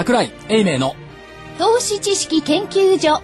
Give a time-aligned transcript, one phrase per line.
[0.00, 0.96] 桜井英明の
[1.58, 3.20] 投資知識研究所。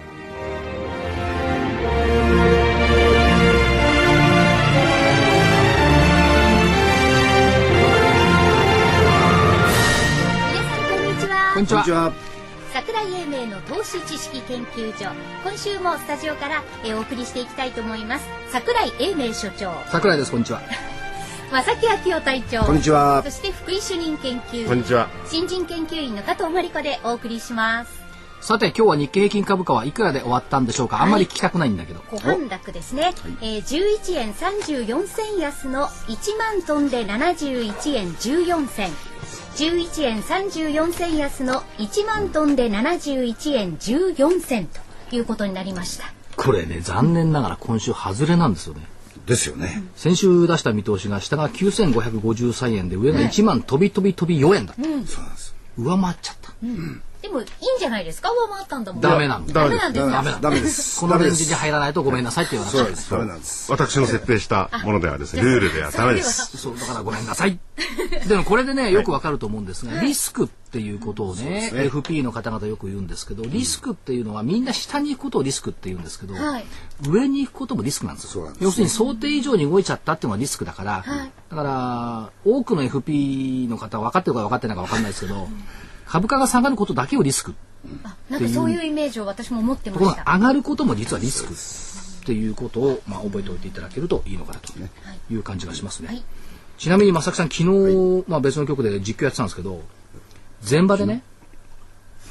[10.51, 11.51] 皆さんこんにちは。
[11.55, 11.81] こんにちは。
[11.81, 12.13] は。
[12.71, 15.09] 桜井英明の投資知識研究所。
[15.43, 18.25] 今週もスタジオからえーお送りしていきたいと思います。
[18.51, 19.73] 桜井英明所長。
[19.87, 20.61] 桜井ですこんにちは
[21.51, 22.63] 正木昭夫隊長。
[22.65, 23.23] こんにちは。
[23.23, 25.07] そして福井主任研究員こんにちは。
[25.25, 27.91] 新人研究員の加藤真理子でお送りします。
[28.41, 31.01] さて今日は日経平均株価はいくらで終わったんでしょうか？
[31.01, 38.89] あんまり聞きたくないんだけど、小半落ですね、えー、11円34銭安の1万トンで71円14銭。
[39.55, 46.11] 11円34銭安の1万トンで71円14銭ということになりました。
[46.35, 48.81] これね残念ながら今週外れなんですよね
[49.27, 49.83] ですよね。
[49.95, 55.53] 先週出した見通しが下が9553円で上が1万飛び飛び飛び4円だ、そうなんです。
[55.77, 56.53] 上回っちゃった、
[57.27, 57.47] でもいいん
[57.79, 58.29] じゃないですか？
[58.31, 59.01] 上回ったんだもん。
[59.01, 60.11] ダメなのダメなんですか？
[60.11, 60.99] ダメダメです。
[60.99, 63.11] このレンジに入らないとごめんなさいって言わなかったそうです。
[63.11, 63.71] ダメなんです。
[63.71, 66.57] 私の設定したものではですね、ルールではダメです。
[66.57, 67.59] そうだからごめんなさい。
[68.27, 76.65] でもこれでねよくわかると思うんですがリスクっていうことをね FP の方々よく言うんですけどリスクっていうのはみんな下に行くことをリスクって言うんですけど、はい。
[77.07, 81.05] 上に行くこともリスクなんです要するに想定以上に動いちゃったっていうのがリスクだから、
[81.49, 85.47] だから多くの FP の方は分かってるか分かってないか分かんないですけど
[86.07, 87.53] 株価が下がることだけをリスク
[88.03, 91.53] あなんかそういうイメージを私も持ってましたが上がることも実はリスク
[92.23, 94.73] っていうことを、まあ、覚えておいていただけるといいのかなと
[95.29, 96.07] いう感じがしますね。
[96.07, 96.23] はい
[96.77, 99.81] ちなみに正木さん昨日、まあ、別の局で実況やってたんですけど
[100.69, 101.23] 前場でね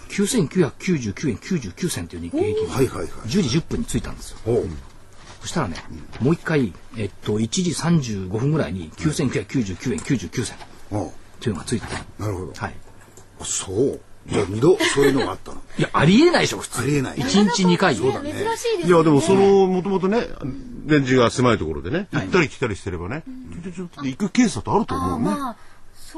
[0.09, 3.09] 9999円99銭という日経平均がはいはいはい。
[3.09, 4.39] 10時10分についたんですよ。
[5.41, 5.77] そしたらね、
[6.21, 10.57] もう一回、えっと、1時35分ぐらいに9999円99銭
[11.41, 12.25] というのがついてた。
[12.25, 12.53] なるほど。
[12.53, 12.75] はい。
[13.41, 14.01] あそう。
[14.29, 15.63] じゃあ二度そういうのがあったの。
[15.79, 16.81] いや、ありえないでしょ、普通。
[16.81, 17.95] ありえない1日2回。
[17.95, 20.27] ね珍しいですねいや、でもその、もともとね、
[20.87, 23.25] レンジが狭いところでね、行ったり来たりしてればね、
[23.65, 25.37] ちょちょちょ行くケースだとあるとあ思うね。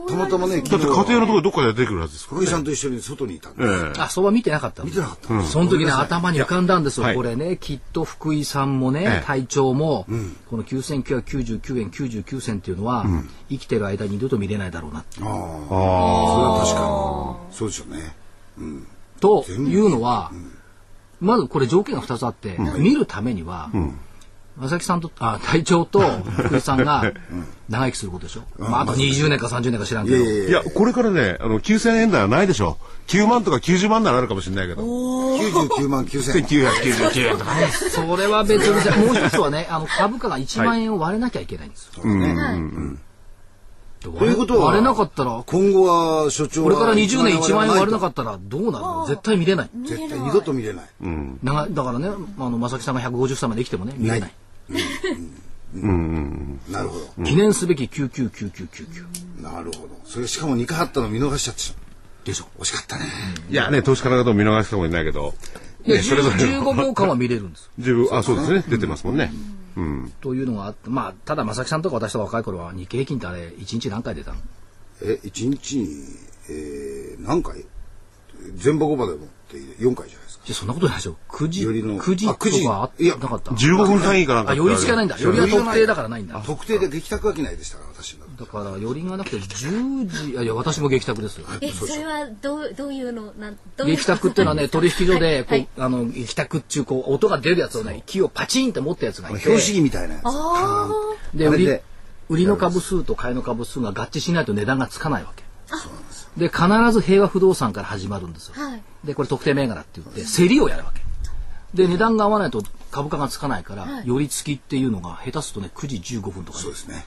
[0.06, 2.46] たまたまね、だって家庭のところどっかで出てくるはずですからね。
[2.46, 5.42] 福井さんと一緒に外にいたんであ、そば見てなかったの見てなかった。
[5.44, 7.04] その時ね、頭に浮かんだんですよ。
[7.04, 9.22] はいこれね、きっと福井さんもねえ、え。
[9.26, 10.06] 隊長も、
[10.50, 13.06] この9999円99銭っていうのは、
[13.48, 15.00] 生きてる間に二度と見れないだろうな。
[15.00, 15.04] ああ。
[15.14, 17.56] それは確かに。
[17.56, 18.14] そうでしょうね。
[19.20, 20.30] というのは、
[21.20, 23.70] まずこれ条件が2つあって、見るためには、
[24.60, 27.12] 正木さんと、あ、隊長と福井さんが
[27.68, 28.42] 長生きすることでしょ？
[28.58, 30.24] まあ、あと20年か30年か知らんけど。
[30.24, 32.78] いや、これからね、あの、9000円台はないでしょ。
[33.06, 34.82] 9万とか90万ならあるかもしれないけど。
[34.82, 36.44] 99万9000。
[36.44, 37.68] 1999円とかね。
[37.90, 42.02] それは別にじゃもう一つはね、あの株価が1万円を割れなきゃいけないんですよ。
[44.00, 49.06] ということは割れなかったら、今後は所長はこれから20年1万円割れなかっったらどうなるの？
[49.08, 49.68] 絶対見れない。
[49.68, 49.88] た。
[49.88, 50.84] 絶対二度と見れない。
[51.42, 52.08] 長だからね、
[52.38, 54.32] あの、正木さんが150歳まで生きてもね、見れない。
[56.70, 57.24] なるほど。
[57.24, 60.00] 記念すべき999999なるほど。
[60.04, 61.74] それしかも2回あったの見逃しちゃってし
[62.24, 62.46] でしょ。
[62.58, 63.04] 惜しかったね。
[63.48, 65.34] いやね、投資家の方も見逃すかもしれないけど、
[65.84, 67.70] いや、ねそれぞれの15秒間は見れるんです。
[67.78, 68.64] 十分、あ、そうですね。
[68.68, 69.32] 出てますもんね。
[70.20, 74.38] というのがあって、まあ、ただ正木さんとか私とか若い頃は日経平均ってあれ、1日何回出たの？
[75.02, 75.88] え、1日に、
[76.50, 77.64] えー、何回？
[78.56, 80.54] 全場5場でもって4回じゃないですか。
[80.54, 81.16] いやそんなことないでしょ。
[81.28, 85.16] 9時、よりの9時あ9時とかあいやなかった？15分単位かなんかあ、寄り付きがないんだ。
[85.18, 86.42] 寄りは特定だからないんだ。
[86.46, 88.26] 特定で激宅はきないでしたから、私の。
[88.36, 91.46] だから、寄りがなくて10時、いやいや、私も激宅ですよ。
[91.60, 93.32] えそれはどうどういうの？
[93.38, 93.96] なんどういう？
[93.96, 99.40] 激宅っていうのはね、 取引所で、こう、はいあの、激宅っていう、こう、音が出るやつをね、木をパチンって持ったやつがいて。
[99.40, 100.22] 標識みたいなやつ。
[100.26, 100.88] あ
[101.34, 101.84] で、売りあれで、
[102.28, 105.44] 売りの株数と買いの株数が合致しないと値段がつかないわけ。
[106.36, 108.54] で、必ず平和不動産から始まるんですよ。
[108.58, 111.02] あはいで、これ特定銘柄って言って、競りをやるわけ。
[111.74, 117.06] で、値段が合わないと株価がつかないから、はい寄り付きっていうのが下手するとね、9時15分とかねそうですね。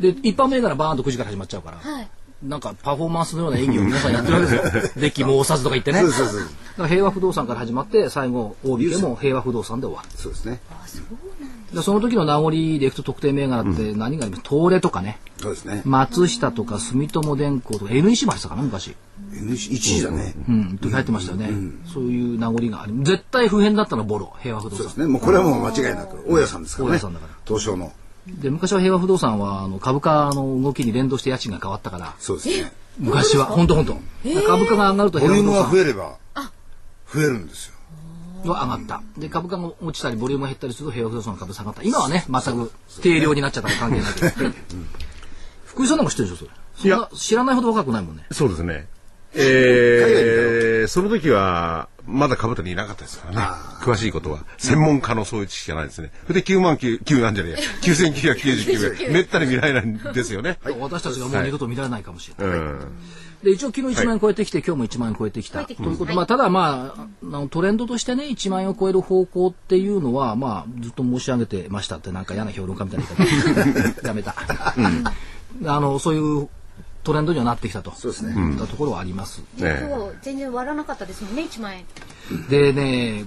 [0.00, 2.08] で、一般銘柄バーンと9時から始まっちゃうから、はい
[2.42, 5.00] なんかパフォーマンスのような演技を皆さんやってるわけですよ。
[5.00, 6.00] デッキも押さずとか言ってね。
[6.00, 10.08] そうそうそうだから平和不動産から始まって、最後、大引けも平和不動産で終わる。
[10.16, 10.60] そうですね。
[11.72, 14.42] でその時の名残でいくと特定銘柄って何があります？
[14.48, 15.82] 東レとかね、そうですね。
[15.84, 18.94] 松下とか住友電工とか入ってたかな、昔。
[19.32, 20.34] N1 時だね。
[20.48, 21.50] うん、時入ってましたよね。
[21.92, 24.76] そういう名残があり絶対不変だったのはボロ、平和不動産。
[24.78, 25.06] そうですね。
[25.06, 26.92] もうこれはもう間違いなく、大家さんですからね。
[26.92, 27.92] 大家さんだから東証の。
[28.26, 32.72] で、昔は平和不動産はあの株価の動きに連動して家賃が変わったから、そうですね。
[32.98, 33.94] 昔は、本当本当。
[34.46, 36.18] 株価が上がるとボリュームが平和不動産増えれば、
[37.12, 37.71] 増えるんですよ。
[38.50, 39.02] は上がった。
[39.18, 41.82] で、株価が落ちたり、ボリュームが減ったりすると平和不動産の株下がった。
[41.82, 42.72] 今はね、全く
[43.02, 44.50] 定量になっちゃったから関係ないけど。
[45.66, 46.50] 福井さんなんか知ってるでしょ、それ。
[46.76, 48.26] そんな知らないほど若くないもんね。
[48.30, 48.88] そうですね。
[49.34, 53.46] えー、その時は、まだ株にいなかったですからね。
[53.80, 54.44] 詳しいことは。
[54.58, 56.10] 専門家のそういう知識がないですね。
[56.26, 57.58] それで9万9、9なんじゃねえや。
[57.82, 59.12] 9999円。
[59.12, 60.58] めったに見られないんですよね。
[60.80, 62.58] 私たちがもう二度と見られないかもしれない。
[63.42, 65.64] で一応昨日1万円超えてきて、今日も1万円超えてきた。
[65.64, 74.06] ということ、まあ、ただ、まあ、トレンドとしてね1万円を超える方向っていうのは、まあ、ずっと申し上げてましたってなんか嫌な評論家みたいな言い方。
[74.06, 74.34] やめた、
[74.76, 76.48] うん、あのそういう
[77.02, 77.92] トレンドにはなってきたと。
[77.92, 79.42] そうですね、うん、ところはあります。
[79.58, 79.76] 今日
[80.22, 81.84] 全然割らなかったですもんね1万円。
[82.48, 83.24] でね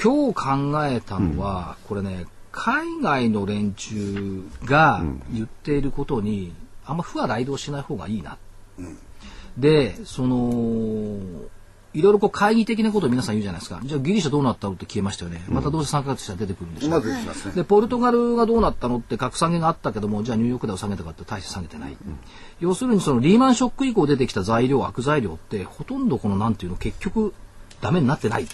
[0.00, 5.02] 今日考えたのは、うん、これね海外の連中が
[5.32, 6.54] 言っていることに、
[6.86, 8.38] あんま負は雷動しない方がいいな。
[8.78, 8.98] うん
[9.58, 11.18] で、その、
[11.94, 13.80] いろいろこう会議的なことを皆さん言うじゃないですか。
[13.82, 15.42] じゃあギリシャどうなったのって消えましたよね。
[15.48, 16.90] またどうせ3ヶ月したら出てくるんでしょう。
[16.90, 17.22] まずね、
[17.54, 21.92] で、ポルトガルがどうなったのって格下げがあったけども、じゃあニューヨークダウ下げたかって大して下げてない。
[21.92, 22.18] うん、
[22.60, 27.34] 要するにそのリーマンショック以降出てきた材料、悪材料ってほとんどこのなんていうの結局
[27.80, 28.42] ダメになってない。
[28.42, 28.48] うん、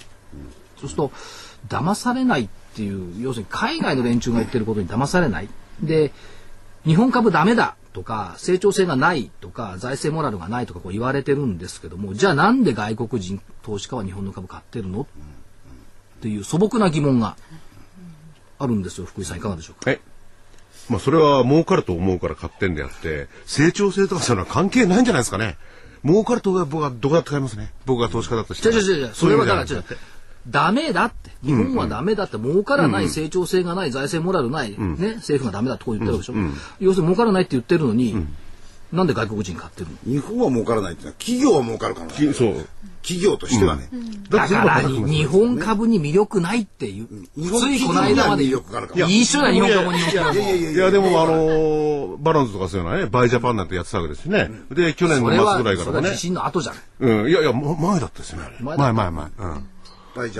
[0.78, 1.12] そうすると、
[1.68, 5.48] 騙されないっていう、要するに海外の連中が言ってることに騙されない。
[5.82, 6.12] で、
[6.84, 15.02] 日本株ダメだとか成長性がないとか財政モラルがないとかこう言われてるんですけどもじゃあなんで外国人投資家は日本の株買ってるの？
[15.02, 15.06] っ
[16.20, 17.36] ていう素朴な疑問が
[18.58, 19.90] あるんですよ福井さんいかがでしょうか？
[20.88, 25.56] まあそれは儲かると思うから買ってんであって成長性とかそういうのは関係ないんじゃないですかね。
[26.04, 27.72] 儲かると僕はどこだって買いますね。
[27.86, 29.14] 僕が投資家だとして違う違う違う。
[29.14, 29.84] それはだから違う。
[30.48, 31.30] ダメだって。
[31.42, 36.34] 日本はダメだって、儲からない、成長性がない、財政モラルない、ね、政府がダメだってこう言ってるでしょ。
[36.80, 38.26] 要するに儲からないって言ってるのに、
[38.92, 40.12] なんで外国人買ってるの？
[40.12, 42.66] 日本は儲からないってのは企業は儲かるから、そう。
[43.02, 43.90] 企業としてはね。
[44.30, 47.08] だから日本株に魅力ないっていう。
[47.36, 54.48] ついこの間まで一緒だ、日本株に魅力いや、でもあの、バランスとかそういうのはね、バイジャパンなんてやってたわけですね。
[54.70, 56.10] で、去年の末ぐらいからね。
[56.12, 56.76] 地震の後じゃん。
[57.00, 58.42] うん、いやいや、前だったですね。
[58.60, 59.26] 前前前。
[59.38, 59.68] うん。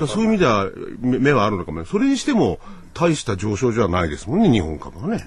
[0.07, 2.61] そういう意味では目はあるのかもそれにしても
[2.95, 5.27] 大した上昇じゃないですもんね日本株はね。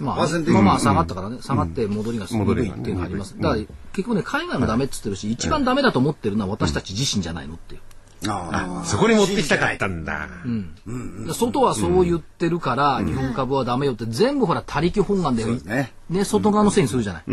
[0.00, 3.36] まあ、まあまあ下がったからね、下がって戻りがすごいっていうのがあります。
[3.36, 7.80] だから結局ね、海外もダメっつってるし、一番ダメだと思ってるのは私たち自身じゃないのっていう。
[8.26, 10.28] あそこに持ってきたかったんだ。
[10.44, 11.32] うん。
[11.32, 17.24] 外はそう言ってるから、日本株はダメよって全部ほら、他力本願で、ね、外側のせいにするじゃない。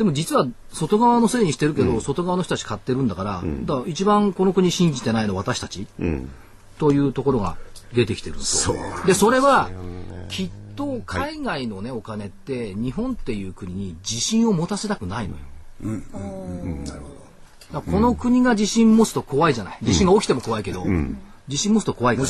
[0.00, 6.30] でも実は外側のせいにしてるけど、うん、外側の人たち買ってるんだから、うん、だから一番この国信じてないのは私たち、うん、
[6.78, 7.58] というところが
[7.92, 9.68] 出てきてるんでそれは
[10.30, 15.40] きっと海外のね、お金って日本っていう国に自信を持たせたくないのよ。
[15.82, 17.82] うん、なるほど。
[17.82, 19.78] この国が自信持つと怖いじゃない。
[19.82, 20.86] 地震が起きても怖いけど、
[21.48, 22.28] 自信持つと怖いから。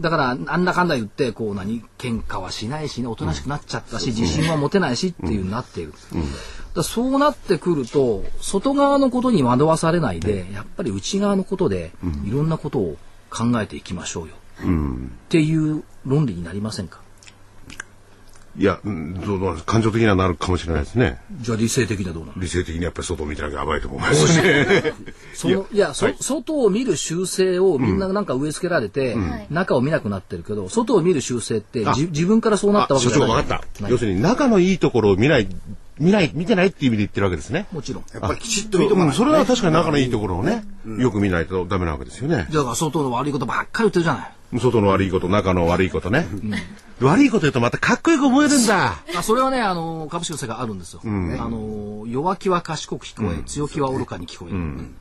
[0.00, 5.92] だから、あんなかんだ言って、こう何、喧嘩はしないしね、おとなしくなっちゃったし、自信は持てないしっていうなっている。
[6.74, 11.92] だそうなってくると、外側のことに惑わされないで、やっぱり内側のことで、
[12.24, 12.96] いろんなことを
[13.30, 14.34] 考えていきましょうよ。
[14.62, 14.66] っ
[15.28, 17.00] ていう論理になりませんか？
[18.58, 18.90] いや、ど
[19.36, 21.18] う感情的にはなるかもしれないですね。
[21.40, 22.42] じゃあ理性的にはどうなの？
[22.42, 24.92] 理性的にやっぱり外を見てなきゃやばいと思いますね。
[25.34, 33.28] そ のいや、そ、はい、外を見る習性をみんななんか植え付けられて、うん、中を見なくなってるけど、外を見る習性って自分からそうなったわけじゃない。
[33.28, 33.88] 所長分かった。
[33.88, 35.48] 要するに仲のいいところを見ない
[36.00, 37.66] 見ない、見てないっていう意味で言ってるわけですね。
[37.72, 38.04] もちろん。
[38.12, 40.64] やっぱりきちっと見とかない、ね、それは確かに仲のいいところをね、
[40.98, 42.48] よく見ないとダメなわけですよね。
[42.50, 44.58] だから外の悪いことばっかり言ってるじゃない。
[44.58, 46.26] 外の悪いこと、中の悪いことね。
[46.32, 49.02] うん、悪いこと言うとまたかっこよく思えるんだ。
[49.16, 51.00] あそれはね、あの、株式の世界あるんですよ。
[51.04, 54.56] うん、あの、弱気は賢く聞こえ、強気は愚かに聞こえる。
[54.56, 54.96] うん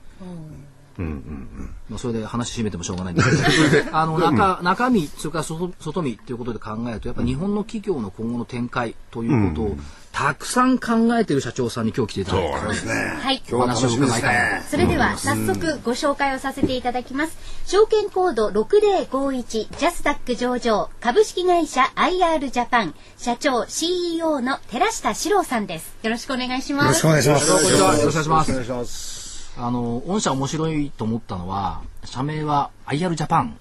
[1.00, 9.78] うんうんまあ、それで話締めてもしょうがないんですけど あの中中身それから外外身ということで考えるとやっぱ日本の企業の今後の展開ということを、
[10.12, 12.94] たくさん考えている社長さんに今日来ていただいてそうですね。
[12.94, 13.44] はい。
[13.54, 14.62] お話を伺いたい。
[14.64, 17.38] それでは早速ご紹介をさせていただきます。
[17.66, 25.96] 証券コード6051ジャスダック上場株式会社 IR ジャパン社長 CEO の寺下史郎さんです。
[26.04, 26.86] よろしくお願いします。
[26.86, 27.50] よろしくお願いします。
[27.50, 29.54] よろしくお願いします。
[29.58, 33.58] あの、御社面白いと思ったのは、社名は IR ジャパン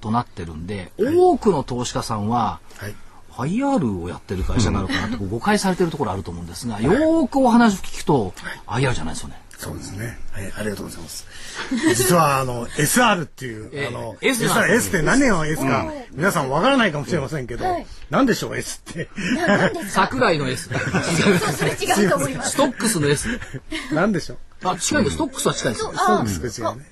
[0.00, 2.94] となってるんで、はい、多くの投資家さんは、はい、
[3.46, 8.32] IR をやってる会社なのかなと誤解されてるところあると思うんですが、よーくお話を聞くと、
[8.66, 9.40] はい、IR じゃないですよね。
[9.58, 10.18] そうですね。
[10.32, 11.26] はい、ありがとうございます。
[11.94, 17.66] 実はあの SR っていう、えー、あの S, S って何の S か、皆さんわからないかもしれませんけど、
[18.08, 19.10] 何でしょう S って。
[19.90, 20.70] 桜井の S。
[20.70, 22.52] 違うと思います。
[22.52, 23.28] ストックスの S。
[23.92, 24.38] 何でしょう？
[24.68, 25.16] あ、近いです。
[25.16, 25.84] ストックスは近いです。
[25.84, 26.89] ストックス違うね。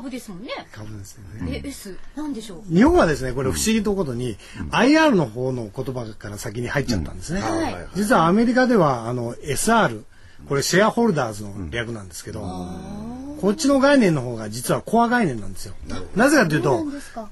[0.00, 0.48] 株ですもんね。
[0.72, 1.62] 株ですよね。
[1.62, 2.74] え、S、なんでしょう？
[2.74, 4.38] 日本はですね、これ不思議とことに、
[4.70, 7.42] IR の方の言葉から先に入っちゃったんですね。
[7.94, 10.02] 実はアメリカでは、あの、SR、
[10.48, 12.40] これシェアホルダーズの略なんですけど、
[13.42, 15.74] こっちの概念の方が実はコア概念なんですよ。
[16.16, 16.86] なぜかというと、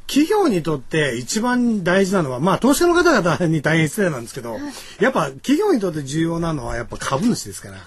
[0.07, 4.59] 企業にとって一番大事なのは、まあ投資家の方々に大変失礼なんですけど、
[5.01, 7.77] やっぱ企業にとって重要なのはやっぱ株主ですから。
[7.77, 7.81] い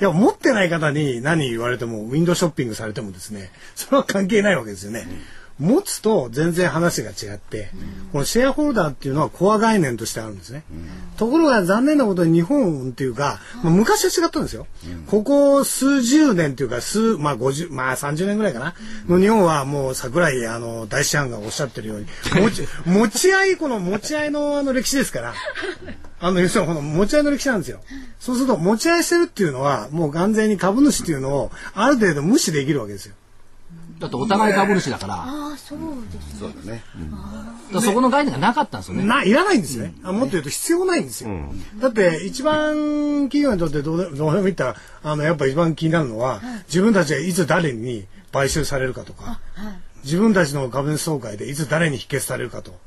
[0.00, 5.06] いや、持ってない方に何言われても、ウィンドショッピングされてもですね、 それは関係ないわけですよね。
[5.58, 7.70] 持つと全然話が違って、
[8.12, 10.64] このシェアホルダーっていうのはコア概念としてあるんですね。
[11.16, 14.66] ところが残念なことに日本っていうか、まあ、昔は違ったんですよ。
[15.06, 18.74] ここ数十年っていうか、数、まあ50、まあ30年ぐらいかな。
[19.06, 25.34] の日本はもう桜井あの大師範がおっしゃってるように、持ち、持ち合い、この持ち合いのあの歴史ですから、
[26.20, 27.80] あの、要するにこの持ち合いの歴史なんですよ。
[28.18, 33.14] そうすると持ち合いしてるっていうのは、もう完全に株主っていうのをある程度無視できるわけですよ。
[33.98, 35.14] だってお互い株主だから。
[35.14, 35.78] ああ、そう
[36.12, 36.82] ですそうだね。
[37.72, 39.04] だそこの概念がなかったんですよね。
[39.04, 39.94] な、いらないんですね。
[40.02, 41.30] あもっと言うと必要ないんですよ。
[41.80, 49.40] だって一番企業にとってどうでどうでもいったら、あの、やっぱ一番気になるのは、自分たちがいつ誰に買収されるかとか、
[50.04, 52.78] 自分たちの株主総会でいつ誰に否決されるかと。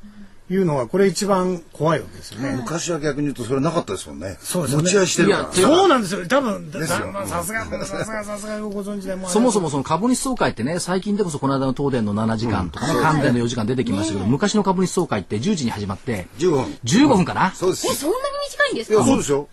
[0.49, 2.51] いうのはこれ一番怖いわけですよね。
[2.55, 4.37] 昔は逆に言うとそれなかったですもんね。
[4.39, 4.83] そうですね。
[4.83, 5.51] 持ち合いしてるから。
[5.51, 6.25] そうなんですよ。
[6.25, 17.51] 多分さすがさすがさすがご存知でそもそもその株主総会ってね最近でこそこの間の東電の7時間とかね、関電の4時間出てきましたけど、昔の株主総会って10時に始まって15分15分かな。
[17.51, 17.87] そうです。
[17.87, 18.95] えそんなに短いんですか？
[18.95, 19.49] いやそうですよ。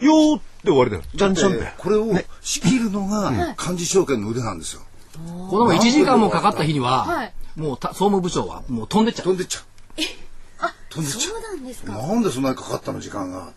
[0.00, 1.02] よーって終わりだよ。
[1.14, 1.72] じゃんじゃんって。
[1.78, 2.06] これを
[2.40, 4.82] 仕切るのが幹事証券の腕なんですよ。
[5.50, 9.26] この1時間もかかった日には、もう総務部長はもう飛んでっちゃう。
[9.26, 9.64] 飛んでっちゃう。
[10.90, 11.20] 飛んでちゃう。
[11.20, 11.92] そうなんですか。
[11.92, 13.52] なんでそんなにかかったの時間が。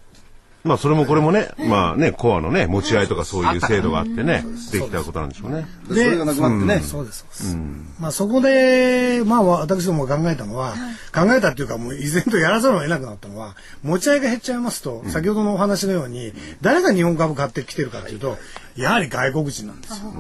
[0.68, 5.66] まあそれもこれもね、まあね、コアのね、持ち合いとかそういう制度があってね、できたことなんでしょうね。
[5.90, 6.80] で、それがなくなってね。
[6.82, 7.58] そうです、そうです。
[8.00, 10.76] まあそこで、まあ私ども考えたのは、
[11.14, 18.38] 考えたっていうかもう依然とやらざるを得なくなったのは、持ち合いが減っちゃいますと、先ほどのお話のように、誰が日本株買ってきてるかというと、
[18.76, 20.14] やはり外国人なんですよ。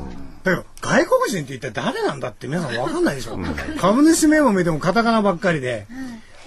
[0.43, 3.37] だけど、外国人って一体誰なんだって皆さん分かんないでしょ。
[3.79, 5.85] 株主名簿見てもカタカナばっかりで、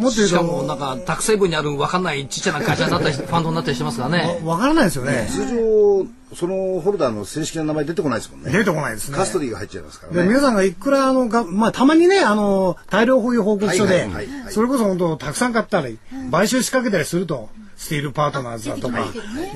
[0.00, 4.40] もっとしかもなんかタクセイブにある分かんないちっちゃな会社になったりファンドになったりしてますからね。
[4.42, 5.28] 分からないですよね。
[5.30, 8.52] 通常そのホルダーの正式な名前出てこないですもんね。
[8.52, 9.16] 出てこないですね。
[9.16, 10.28] カストリーが入っちゃいますからね。
[10.28, 14.08] 皆さんがいくらあのがまあたまにねあの大量保有報告書で
[14.50, 15.98] それこそ本当たくさん買ったり
[16.30, 19.06] 買収仕掛けたりするとスティールパートナーズだとか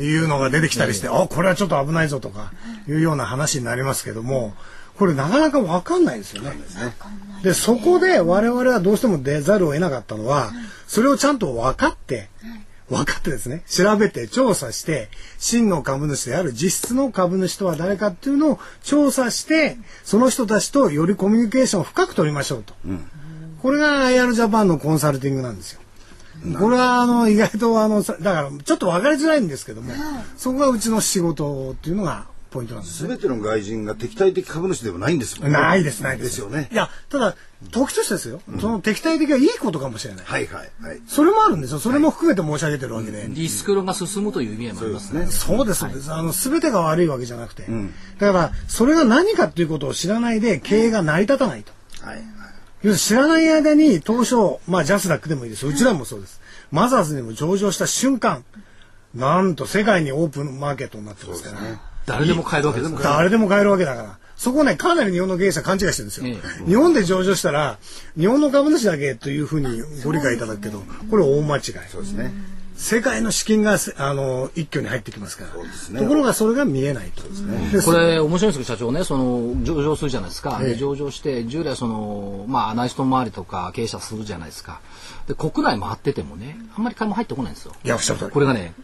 [0.00, 0.14] い。
[0.16, 2.52] うのが出てきたりしてあこれはちょっと危ないぞとか
[2.88, 4.54] いうような話になりますけども
[4.98, 6.52] これなかなか分かんないですよね。
[7.42, 10.50] でそこで我々はどうしても出ざるを得なかったのは、
[10.86, 12.28] それをちゃんと分かって、
[12.88, 15.08] 分かってですね、調べて調査して、
[15.38, 22.74] 真の株主である実質の株主とは誰かっていうのを調査して、その人たちとよりコミュニケーションを深く取りましょうと。
[22.86, 23.04] うん、
[23.62, 25.80] これが IR ジャパンのコンサルティングなんですよ。
[26.58, 29.92] これはあの意外とあのだからちょっと分かりづらいんですけども、
[30.36, 35.58] そこがうちの仕事っていうのがポイントなんです、ね、ての外人が敵対的株主ではないんですもんね。
[35.58, 36.30] ないです、ないです。
[36.30, 36.68] ですよね。
[36.70, 37.34] いや、ただ、
[37.70, 40.24] 時としてですよ、うん、その敵対的はいいことかもしれない。
[40.24, 41.00] はいはいはい。
[41.08, 41.80] それもあるんですよ。
[41.80, 43.26] それも含めて申し上げてるわけで。
[43.28, 45.26] リスク論が進むという意味合いもありますね。
[45.26, 46.12] そうです、そうです。
[46.12, 47.64] あの、すべてが悪いわけじゃなくて。
[47.64, 51.72] うん、だから、それが何かっていうことを知らないで、経営が成り立たないと。
[52.06, 52.22] はい。
[52.82, 55.66] 要するに知らない間に、東証、まあ、ジャスダックでもいいです。
[55.66, 56.40] うちらもそうです。
[56.70, 58.44] マザーズにも上場した瞬間、
[59.14, 61.78] なんと世界にオープンマーケットになってますからね。
[62.06, 64.18] 誰でも買えるわけです誰でも買えるわけだから。
[64.36, 66.26] そこね、かなり日本の経営者勘違いしてるんですよ。
[66.26, 67.78] ええ、日本で上場したら、
[68.18, 71.62] 日本の株主だけというふうにご理解いただくけど、これ大間違い。
[71.90, 72.32] そうですね。
[72.76, 84.80] 世界の資金があの一挙に入ってきますから、ね、ところがそれが見えないと、ね、これ面白いんですけど社長ねその上場するじゃないですか、ええ、上場して従来そのまあアナリスト周りとか経営者するじゃないですか。
[85.28, 87.74] で国内回っててもねあんまり金も入ってこないんですよ。
[87.84, 88.74] いやおっしゃるこれがね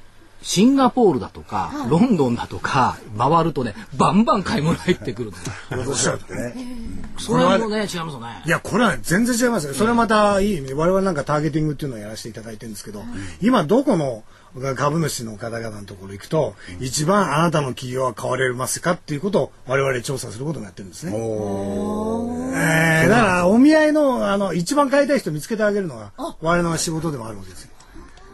[0.42, 5.50] シンガポールだとか、ロンドンだとか回るとねバンバン買い物入ってくるんです
[5.88, 6.54] おっしゃるね。
[7.18, 8.42] それもね違いますよね。
[8.46, 9.74] いやこれは全然違いますよ。
[9.74, 13.02] それはまたいい意味で我々なんかターゲティングっていうのをやらせていただいてるんですけど、
[13.40, 14.24] 今どこの
[14.76, 21.12] 株主の方々のところ行くと、一番あなたの企業は買われますかっていうことを我々調査することもやってるんですね。
[21.14, 27.69] えー、だからお見合いのあの一番買いたい人見つけてあげるのが我々の仕事でもあるわけですよ。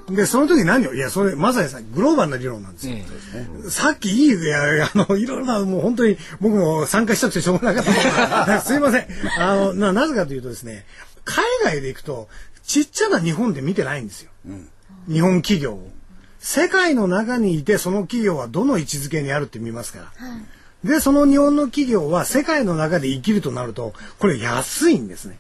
[0.09, 2.97] で、その時何をいや、それ、まさにさ、グローバルな理論なんですよ。
[2.97, 9.07] えさっきいい、いや、あの、いろいろな、もう本当に、僕も参加したくてしょうがなかった すいません。
[9.39, 10.87] あの、な、なぜかというとですね、
[11.25, 12.29] 海外で行くと、
[12.65, 14.31] ちっちゃな日本で見てないんですよ。
[14.47, 14.69] うん、
[15.09, 15.91] 日本企業を。
[16.39, 20.05] 世界の中にいて、その企業はどの位置づけにあるって見ますから。
[20.05, 20.43] はい
[20.85, 25.37] で、その日本の企業は世界の中で生きるとなると、これ安いんですね。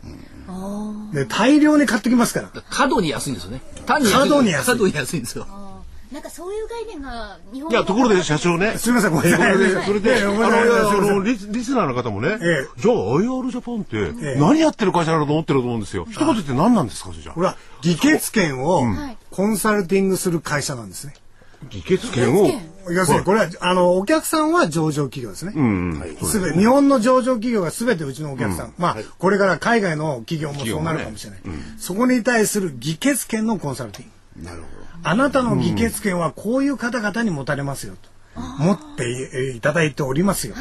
[1.12, 2.50] で、大量に買ってきますから。
[2.70, 3.60] 過度に安いんですよね。
[3.86, 4.66] 単に過度に安い。
[4.66, 5.46] 過度に安いんですよ。
[6.12, 8.78] なんかそういう概念が日本いや、ところで社長ね。
[8.78, 16.06] すみませんごめんなさい それで、あの、リスリスナーの方もね、えじゃあ IR ジャパンってええ何やってる会社だろうと思ってると思うんですよ。
[16.08, 18.84] 一言言って何なんですか、それじゃこれは議決権を
[19.30, 21.14] コンサルティングする会社なんですね。
[21.70, 22.48] 議決権を、
[22.90, 25.52] 要するにこれはあのお客さんは上場企業ですね。
[26.22, 31.40] すべ日本の上場企業がすべてうちのお客さん、まあこれから海外の企業もそうなるかもしれない。
[31.78, 34.10] そこに対する議決権のコンサルティン
[34.42, 34.48] グ。
[34.48, 34.68] なるほ
[35.02, 38.16] あなたの議決権はこういう方々に持たれますよと。
[38.58, 40.54] 持っていただいておりますよ。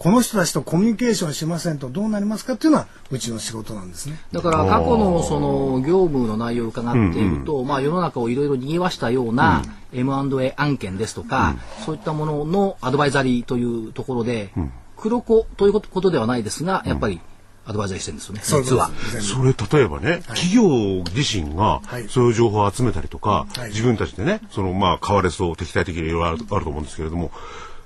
[0.00, 4.18] この人たちとコミュニケーションしませんとどうなりますかっていうのはうちの仕事なんですね。
[4.32, 11.54] だから過去のその業務の内容を伺っていると、まあ世の中をいろいろ賑わしたような M&A 案件ですとか、
[11.84, 14.54] そういったもののアドバイザリーというところで、
[14.96, 17.20] 黒子ということではないですが、やっぱり
[17.66, 18.90] アドバイザリーしてるんですよね、実は。
[19.20, 22.08] それ例えばね、企業自身がはい。
[22.08, 23.68] そういう情報を集めたりとか、はい。
[23.68, 27.30] 自分たちでね、そのまあ変われそう敵対的にいろいろあるあると思うんですけれども、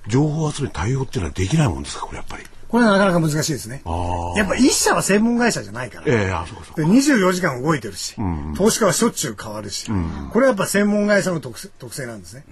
[0.08, 2.44] 情報集め対応っていうのはできないもんですか、これやっぱり。
[2.74, 4.34] これはなかなか難しいですねあ。
[4.36, 6.06] やっぱ一社は専門会社じゃないから。
[6.08, 6.82] ええあ、そそうか。
[6.82, 8.16] で24時間動いてるし、
[8.56, 9.88] 投資家はしょっちゅう変わるし、
[10.32, 12.44] これはやっぱ専門会社の特性特性なんですね。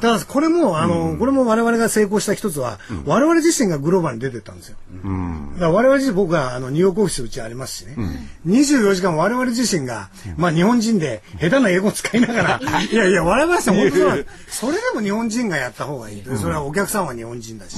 [0.00, 4.76] だからこれも、あの、これも我々が成功した一つは、我々自身がグローバルに出てったんですよ。
[5.54, 7.94] だから我々自身僕はあのニューヨークオフィスうちありますしね、
[8.48, 12.60] 24時間我々自身が、まあ日本人で下手な英語を使いながら、
[12.90, 16.24] いやいや、我々は本当そう それでも日本人がやった方がいい。
[16.36, 17.76] それはお客さんは日本人だし。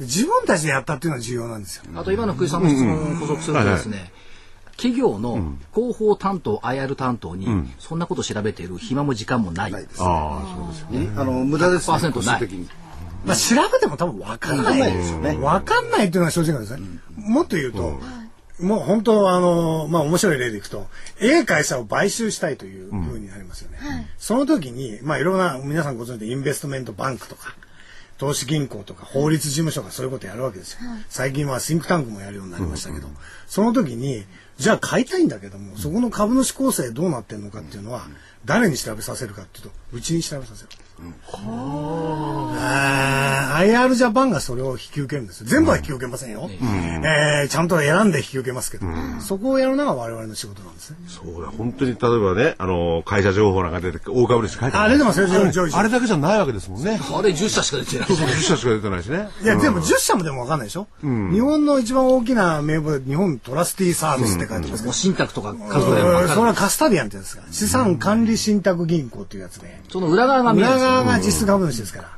[0.00, 1.84] 自分たちでやったっていうのは重要なんですよ。
[1.94, 4.12] あと今の福井さんの質問を補足するとですね、
[4.76, 7.46] 企業の広報担当、IR 担当に、
[7.78, 9.70] そんなこと調べている暇も時間もない。
[9.70, 9.76] ど。
[9.76, 10.02] ないです。
[10.02, 11.20] ああ、そうですよね。
[11.20, 11.96] あの、無駄ですね。
[11.96, 12.68] 100%コスト的に。
[13.24, 15.36] まあ、調べても多分分かんないですよね。
[15.36, 16.86] 分かんないっていうのは正直なんですね。
[17.16, 18.00] もっと言うと、
[18.60, 20.88] もう本当あの、まあ面白い例でいくと、
[21.20, 23.78] A 会社を買収したいというふうになりますよね。
[24.18, 27.54] その時に、まあいろんな、皆さんご存知でインベストメントバンクとか、
[28.22, 30.78] 投資銀行とか法律事務所がそういうことやるわけですよ。
[31.08, 33.08] 最近はシンクタンクもやるようになりましたけど、
[33.48, 34.24] その時に、
[34.58, 38.06] じゃあ買いたいんだけども、そこの株主構成どうなってるのかっていうのは、
[38.44, 40.68] 誰に調べさせるかっていうと、うちに調べさせる。
[41.32, 43.62] あー。
[43.62, 45.46] IR ジャパンがそれを引き受けるんですよ。
[45.46, 46.48] 全部は引き受けませんよ。
[46.50, 48.86] えーちゃんと選んで引き受けますけど、
[49.20, 50.96] そこをやるのが我々の仕事なんですね。
[51.08, 57.00] そうだ、本当に例えばね、あの、会社情報なんか出て、大株主書いてあ出てますよあれ上位あれだけじゃないわけですもんね。
[57.12, 58.08] あれ10社しか出てない。
[58.08, 59.28] そうそう、10社しか出てないしね。
[59.42, 64.84] いや、でも10社もでも分かんないでしょ、日本の一番大きな名簿で日本トラスティーサービスって書いてますけど。
[64.84, 66.28] もう信託とか数え。
[66.28, 70.72] それはカスタディアンってやつが資産管理信託銀行っていうやつで、その裏側が見えるん。
[70.82, 72.08] 側が実質株主ですから。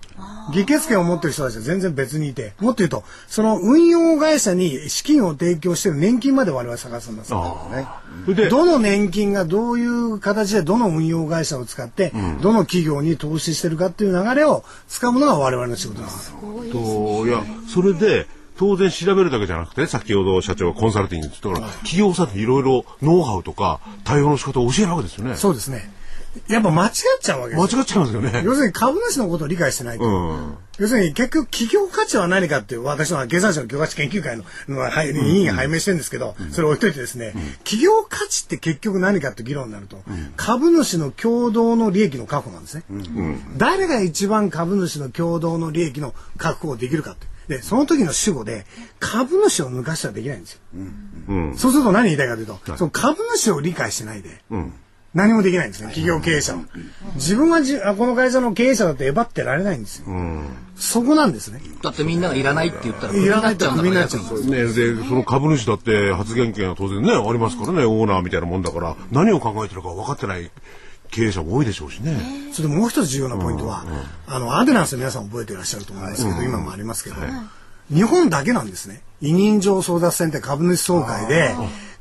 [0.52, 7.70] 議決権を持ってる人たちは全然別にいて、もっと言うと、その運用会社に資金を提供してる年金まで我々探すんですよ。
[7.72, 7.86] ね。
[8.34, 25.34] で、どの年金がどういう形でどの運用会社を使って、どの企業に投資してるかっていう流れを掴むのが我々の仕事なんですいや、それで、当然調べるだけじゃなくて、先ほど社長がコンサルティングって言ったから、企業さんにいろいろノウハウとか対応の仕方を教えるわけですよね。
[25.34, 25.90] そうですね。
[26.48, 27.78] やっぱ間違っちゃうわけですよ。
[27.78, 28.42] 間違っちゃいますよね。
[28.44, 30.04] 要するに株主のことを理解してないと。
[30.04, 30.56] うん。
[30.78, 40.02] 要するに結局企業価値は何かっていう私の経産省の業価値研究会ののははい委員が拝命してるんですけど、それ置いといてですね、企業価値って結局何かって議論になると、
[40.36, 42.84] 株主の共同の利益の確保なんですね、
[43.56, 47.26] 誰が一番株主の共同の利益の確保をできるかって。
[47.48, 48.64] で、その時の主語で
[48.98, 50.60] 株主を抜かしてはできないんですよ。
[51.56, 54.42] そうすると何言いたいかというと、その株主を理解してないで、
[55.14, 56.62] 何もできないんですね、企業経営者は。
[57.14, 60.06] 自分がじあこの会社の経営者だってえばってられないんですよ。
[60.76, 61.62] そこなんですね。
[61.82, 70.50] だってみんながいらないって言ったら、いらないってクビになっちゃうんね、で、その株主だって発言権は当然ね、ありますからね、オーナーみたいなもんだから、何を考えてるか分かってない
[71.12, 72.50] 経営者も多いでしょうしね。
[72.52, 73.84] それでもう一つ重要なポイントは、
[74.26, 77.16] あの、アデナンス皆さん覚えていらっしゃると思いますけど、今もありますけど、
[77.92, 79.02] 日本だけなんですね。
[79.20, 81.54] 委任状争奪戦って株主総会で、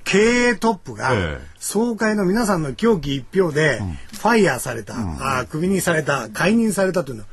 [0.03, 1.53] 経営トップがええ。
[1.59, 3.79] 総会の皆さんの狂気一票で
[4.13, 7.27] ファイヤーされた、あークビにされた解任されたというのは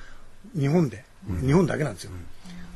[0.55, 1.05] 日本で、
[1.45, 2.13] 日本だけなんですよ。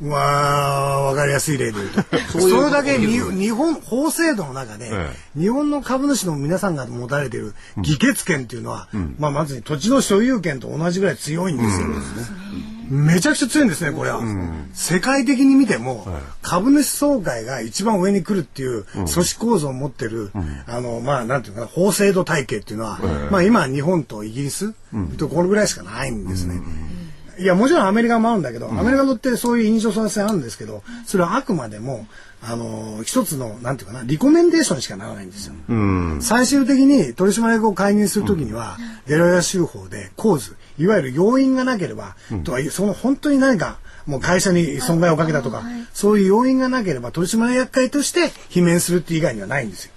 [0.02, 2.02] うわーわかりやすい例で言うと。
[2.40, 11.86] それだけに日本法制度の中で、え日本の株主の皆さんが持たれている議決権っていうのは、まあまず土地の所有権と同じぐらい強いんですよ。
[12.88, 14.22] めちゃくちゃ強いんですね、これは。
[14.72, 16.06] 世界的に見ても、
[16.42, 20.30] 株主総会が一番上に来るっていう組織構造を持ってる、
[20.66, 22.98] あの、まあ、なんていうかな、法制度体系っていうのは、
[23.30, 24.74] まあ今日本とイギリス、
[25.18, 26.60] とこれぐらいしかないんですね。
[27.38, 32.06] いや、もちろんアメリカもあるんだけど、アメリカのってそういう印象操作性あるんですけど、それはあくまでも、
[32.42, 35.54] あの、一つの、なんていうかな、リコメンデーションしかならないんですよ。
[36.20, 45.62] 最終的に取締役を解任するときには、デラウェア州法で構図、いわゆる要因がなければ、とはいう、その本当に何か、もう会社に損害をかけたとか、
[45.94, 49.92] そういう要因がなければ取締役会として罷免するって以外にはないんですよ。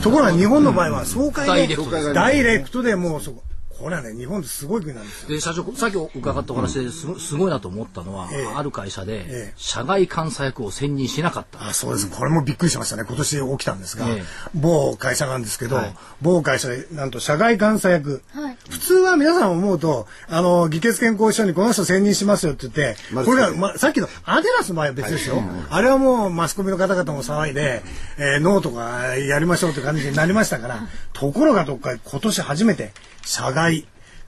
[0.00, 3.42] ところが日本の場合は総会で、ダイレクトですダイレクトでもうそこ、
[3.78, 5.28] これはね、日本ってすごい国なんですよ。
[5.28, 12.10] で社長さっき伺ったお話ですごすごいなと思ったのは、ええある会社でええ社外監査役を選任しなかった、あそうです。
[12.10, 13.04] これもびっくりしましたね。
[13.06, 14.22] 今年起きたんですが、ええ
[14.54, 18.22] 某会社なんですけど、はい某会社で、なんと社外監査役。
[18.32, 25.42] はい普通は皆さん思うと、あの、議決健康書にこの人選任しますよって言って、まずこれが、ま、さっきのアデラスの場合は別ですよ。
[25.70, 27.82] あれはもうマスコミの方々も騒いで、
[28.18, 32.92] えーノーとかやりましょうって感じになりましたから、ところがどっか今年初めて
[33.24, 33.67] 社外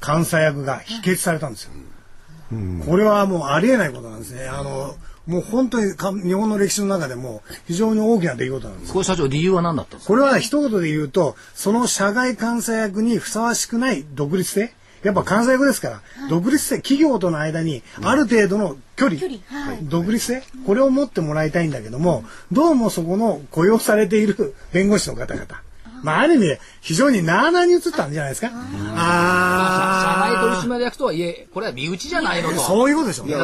[0.04, 1.72] 監査役が否決されたんですよ。
[2.86, 4.48] これはもうありえないことなんですね。
[4.48, 8.92] あの、もう本当にか日本の歴史の中でも非常に大きな出来事なんです。
[8.92, 10.12] これ社長理由は何だったんですか？
[10.12, 14.72] これは一言で言うと、その社外監査役にふさわしくない独立性。
[15.02, 25.46] やっぱ監査役ですから、独立性、企業との間にある程度の距離、距離はい独立性、これを持ってもらいたいんだけども、どうもそこの雇用されている弁護士の方々、
[26.02, 28.48] まあある意味非常になあなあに移ったんじゃないですか。
[28.48, 28.54] 社
[28.96, 33.34] あ外取締役とはいえこれは身内じゃないのとそういうことでしょうね。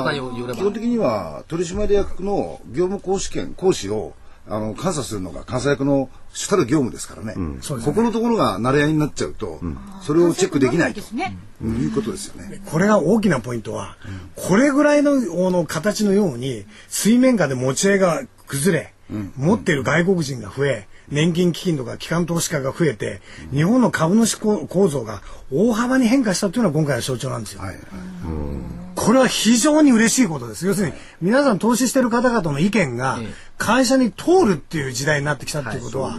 [0.54, 4.14] 基本的には取締役の業務行使権行使を
[4.48, 9.60] あの監査するのが監査役の主たる業務ですからね,、そうですねここのところが慣れ合いになっちゃうと、
[10.02, 11.36] それをチェックできないとですね。
[11.62, 12.60] いうことですよね。
[12.66, 13.96] これが大きなポイントは、
[14.36, 18.92] これぐらいのあの形のように水面下で持ち合いが崩れ、
[19.36, 23.20] 持っている外国人が増え年金基金とか機関投資家が増えて
[23.52, 27.62] 日本の株主構構造が大幅に変化したというのが今回の象徴なんですよ。
[27.62, 27.76] はい、
[28.94, 30.66] これは非常に嬉しいことです。
[30.66, 36.18] 要するに、皆さん投資してる方々の意見がええ会社に通るっていう時代になってきたっていうことは、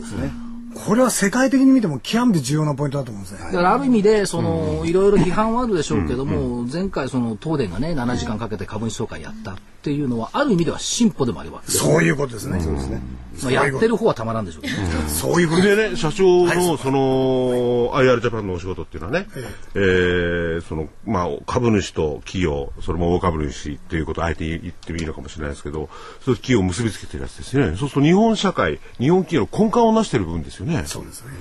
[0.86, 3.39] これは世界的に見ても極めて重要なポイントだと思うんですね。
[3.39, 12.60] だからある意味でその、いろいろ批判はあるでしょうけども、前回その東電がね7時間かけて株主総会やったっていうのはある意味では進歩でもあるわけです、そういうことですね。
[12.60, 13.02] そうですね。
[13.41, 14.69] まあ、やってる方はたまらんでしょうね。
[15.08, 19.28] そういうことでね、社長の、その、IR ジャパンのお仕事っていうのはね、
[19.76, 25.88] えーその、まあ、株主と企業、それも大株主っていうことをあえて言ってもいいのかもしれないですけど、
[26.26, 27.67] そういう企業を結びつけてるやつですね。
[27.67, 30.84] そうすると日本社会、日本企業の根幹をなしてる部分ですよね。
[30.86, 31.32] そうですね。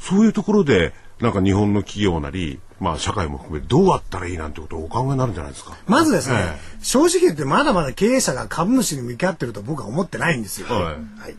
[0.00, 5.76] そういうところで、なんか日本の企業なり、まあ社会も含めどうあったらいいなんてことをお考えになるんじゃないですか？
[5.86, 10.66] まずですね、え正直言ってまだまだ経営者が株主に向き合ってると僕は思ってないんですよ。
[10.68, 10.96] は
[11.28, 11.36] い。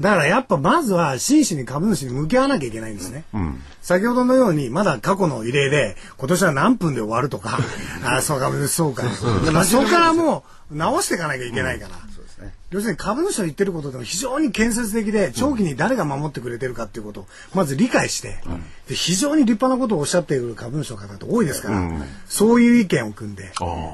[0.00, 3.24] だからやっぱまずは真摯に株主に向き合わなきゃいけないんですね。
[3.82, 7.58] 先ほどのようにまだ過去の異例で今年は何分で終わるとか、
[8.04, 9.06] あそう株主総会。
[9.52, 11.94] まあそこからもう直していかなきゃいけないから。
[12.70, 18.36] 要するに株主の言ってることでも非常に建設的で長期に誰が守ってくれてるかっていうことをまず理解して、
[18.88, 21.90] で非常に立派なことをおっしゃっている株主の方って多いですから、
[22.26, 23.52] そういう意見を組んで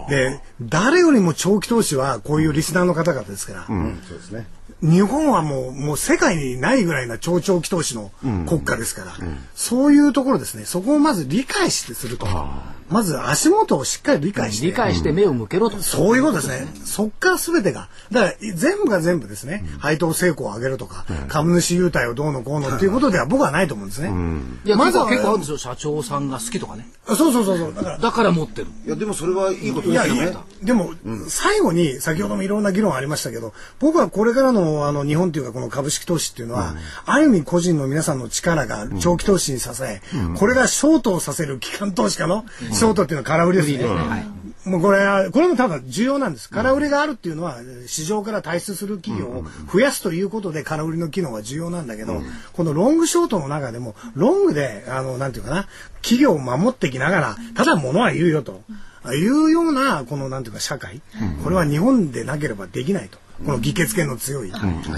[0.09, 4.47] で誰よりも長期投資はこういうリスナーの方々ですから、そうですね。
[4.83, 8.11] 日本はもうもう世界にないぐらいな超長期投資の
[8.47, 9.13] 国家ですから、
[9.55, 12.27] そういうところですねそこをまず理解してすると
[12.91, 15.79] まず足元をしっかり理解して理解して目を向けろと。
[15.83, 16.67] そういうことですね。
[16.85, 17.89] そっから全てが。
[18.13, 24.13] だから全部が全部ですね、配当成功を上げるとか、株主優待をどうのこうのっていうことでは僕はないと思うんですね。
[24.67, 25.59] いや、まずは結構あるんですよ。
[25.59, 26.87] 社長さんが好きとかね。
[27.07, 27.75] そうそうそうそう。
[27.75, 28.67] だからだから持ってる。
[28.87, 30.47] いや、でもそれはいいこといやいやですよね。
[30.63, 30.93] でも、
[31.29, 40.01] 最後に先ほどもいろんな議論ありましたけど僕はこれからのあの日本というかこの株式投資っていうのは、ある意味個人の皆さんの力が長期投資に支え、
[40.39, 43.85] これがショートをさせる機関投資家のショートっていうのは空売りですね。
[43.85, 44.45] はい。
[44.69, 46.49] もうこれは、これも多分重要なんです。
[46.49, 52.23] 空売りがあるっていうのは、市場から退出する企業を増やすということで空売りの機能は重要なんだけど、
[52.55, 55.69] このロングショートの中でも、ロングで、あの、なんていうかな、
[56.01, 58.63] 企業を守ってきながら、ただ物は言うよと。
[59.13, 61.03] いうような、この、なんていうか、社会。
[61.43, 63.19] これは日本でなければできないと。
[63.45, 64.53] この議決権の強い、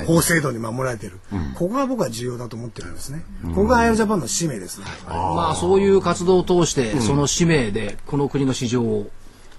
[0.07, 1.18] 法制度に守られている。
[1.55, 3.25] ここが僕は重要だと思ってるんですね。
[3.49, 4.87] ここがアイアジャパンの使命ですね。
[5.09, 9.11] まあそういう活動を通して、その使命でこの国の市場を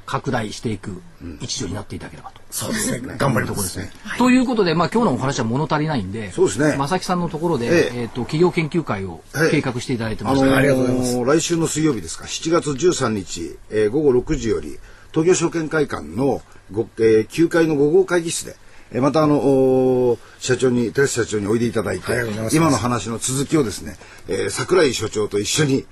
[0.06, 1.02] 拡大していく
[1.42, 2.42] 一助になっていただければと。
[2.50, 3.16] そうですね。
[3.18, 3.92] 頑張りところですね。
[4.18, 6.78] ということで、まあ今日のお話は物足りないんで、そうですね。
[6.78, 8.02] 正木さんのところで、ええ。
[8.02, 10.46] えっ、と企業研究会をはい計画していただいてます。
[10.46, 11.18] が、ありがとうございます。
[11.18, 14.80] ー来週の水曜日ですか、7月13日、えー午後6時より、
[15.12, 23.98] 東京証券会館のご、えー9階の5号会議室で、えまたあのお社長に寺社長においでいただいてはい今の話の続きをですね、
[24.28, 25.86] えー、桜井所長と一緒に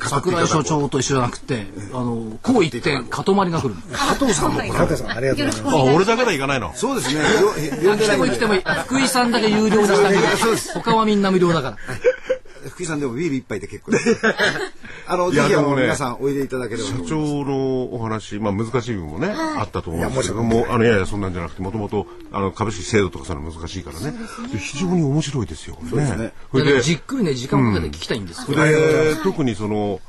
[0.00, 3.74] 桜井所長と一緒じゃなくて、あの、こう言って、かとまりが来る。
[3.90, 5.76] 加藤さんも加藤さんありがとうございます。
[5.76, 6.72] あ俺だけだ行かないの？
[6.76, 7.20] そうですね。
[7.82, 8.28] よ呼んでないんで。
[8.28, 8.62] も来てもいい。
[8.86, 10.20] 福井さんだけ有料にしたけど、
[10.74, 11.76] 他はみんな無料だから。
[12.68, 14.18] 福井さんでもビール一杯で結構です。
[15.06, 24.12] あのぜひあの、いやでもね皆さんおいでいただければ社長のお話、まあ難しい部分もね、あったと思うんですけども、あの、いやいや、そんなんじゃなくて、もともと、あの、株式制度とかそういうの難しいからね。
[24.52, 25.78] で非常に面白いですよ。
[25.88, 26.32] そうですね。
[26.50, 28.44] それで、じっくりね、時間をかけて聞きたいんです。
[28.44, 30.00] それで、特にその、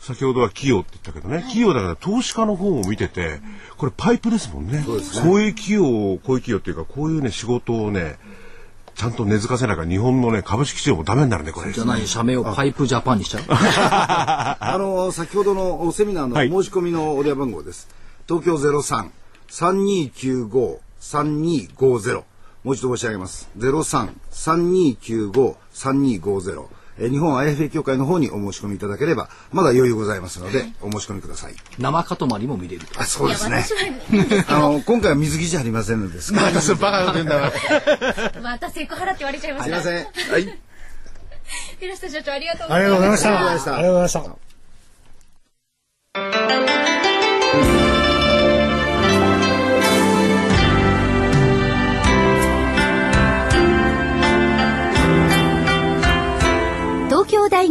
[0.00, 3.40] 先ほどは企業って言ったけどね、企業だから投資家の方を見てて、
[3.76, 4.84] これパイプですもんね。
[4.86, 4.92] こ
[5.34, 8.18] ういう企業を、こういう企業っていうか、こういうね、仕事をね、
[8.96, 11.70] ちゃんと根付かせなきゃ日本のね、株式市場もダメになるね、これ。
[11.70, 13.42] じゃない、社名をパイプジャパンにしちゃう。
[13.50, 17.88] あの先ほどのセミナーのはい申し込みのお電話番号です。
[18.26, 19.12] 東京ゼロ三
[19.48, 22.24] 三二九五三二五ゼロ。
[22.64, 23.50] もう一度申し上げます。
[23.58, 26.70] ゼロ三三二九五三二五ゼロ。
[26.98, 31.54] 日本 IFA 協会の方にお申し込みいただければまだ余裕ございますのでお申し込みください。
[31.78, 33.00] 生かとまりも見れると。
[33.00, 33.64] あそうですね
[34.48, 36.40] あの今回は水着じゃありませんのですが。
[36.40, 37.52] バカなこと言うんだわ。
[38.42, 39.82] またセクハラって言われちゃいました。
[39.82, 40.32] すいません。
[40.32, 40.58] はい。
[41.78, 42.46] 寺下社長あり。
[42.46, 44.45] がとうございましたありがとうございましたありがとうございました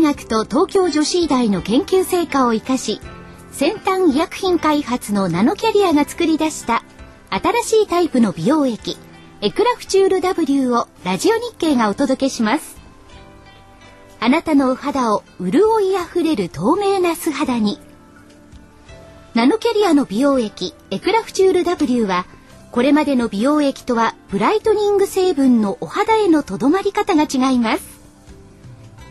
[0.06, 3.02] 学と東京女子医大の研究成果を生かし
[3.52, 6.84] 先端医薬品開発のナノキャリアが作り出した
[7.30, 8.98] 新しいタイプの美容液
[9.42, 12.78] エクラフチュール W をラジオ日経がお届けします。
[14.20, 17.80] あなたのお肌を潤いあふれる透明な素肌に。
[19.34, 22.26] ナノキャリアの美容液エクラフチュール W は
[22.72, 27.95] これまでの美容液とはブライトニング成分のお肌へのとどまり方が違います。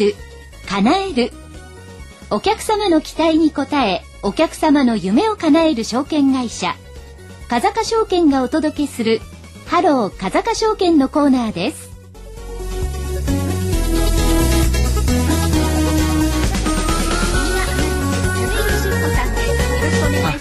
[0.00, 0.14] る、
[0.68, 1.32] 叶える。
[2.30, 6.74] お客様の期待に応え、お客様の夢を叶える証券会社、
[7.48, 9.20] 風賀証券がお届けする、
[9.66, 11.90] ハロー風賀証券のコーナーです。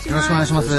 [0.10, 0.70] よろしくお願いします。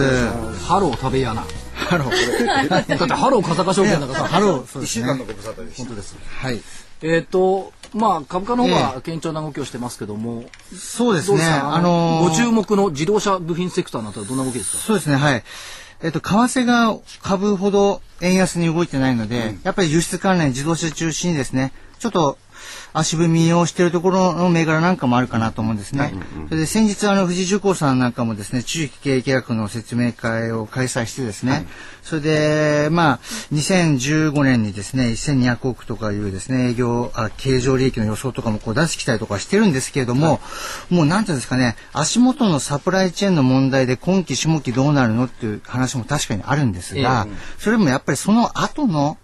[0.65, 1.45] ハロー食べやな。
[1.75, 2.69] ハロー。
[2.69, 4.29] だってハロー風賀証券だからさ。
[4.29, 5.03] ハロー、そうですね。
[5.03, 5.83] 一週間のご無沙汰でした。
[5.85, 6.17] 本当です。
[6.41, 6.61] はい。
[7.03, 10.45] えっと、まあ、株価の方が堅調な動きをしてますけども、
[10.77, 11.33] そうですね。
[11.33, 11.75] どうですか？
[11.75, 14.79] あのーご注目の自動車部品セクターなんてどんな動きですか？
[14.79, 15.43] そうですね、はい。
[16.03, 22.39] えっと、為替が株ほど円安に動いてないので、やっぱり輸出関連、自動車中心にですね、ちょっと
[22.93, 26.15] 足踏みをしているところの銘柄なんかもあるかなと思うんですね。
[26.49, 31.67] それで先日、あの、富士重工さんなんかもですね、中期経営契約の説明会を開催してですね、
[32.03, 33.19] それで、まあ、
[33.53, 40.41] 2015年にですね、1200億とかいうですね、営業、あ経常利益の予想とかもこう出してきたりとかしてるんですけれども、
[40.89, 47.27] もうなんていうんですかね、足元のサプライチェーンの問題で今期、下期どうなるのっていう話も確かにあるんですが、
[47.59, 49.19] それもやっぱりその後の、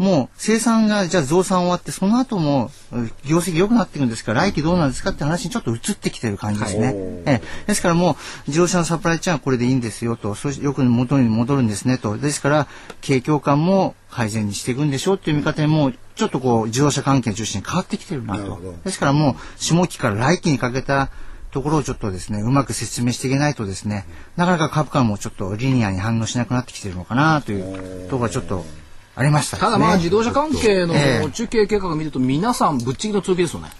[0.00, 6.94] もう生産がじゃあ増産終わってその後もうん業績良くなっていくんですから来期どうなんですかって話にちょっと移ってきてる感じですね。
[6.94, 12.66] ええですからもう自動車のサプライチェーンはこれでいいんですよとそしてよく元に戻るんですねとですから
[13.02, 18.58] 景況感も改善にしていくんでしょうっていう見方にもうちょっとこう自動車関係を中心に変わってきてるなと。
[18.84, 21.10] ですからもう下期から来期にかけた
[21.50, 28.64] ところをちょっとですね、うまく説明していけないとですね、なかなか株価もちょっとリニアに反応しなくなってきてるのかなというところがちょっと
[29.16, 33.70] ありました、ね、ただまあ自動車関係の中継計画を見ると皆さんぶっちぎりの通期ですよね。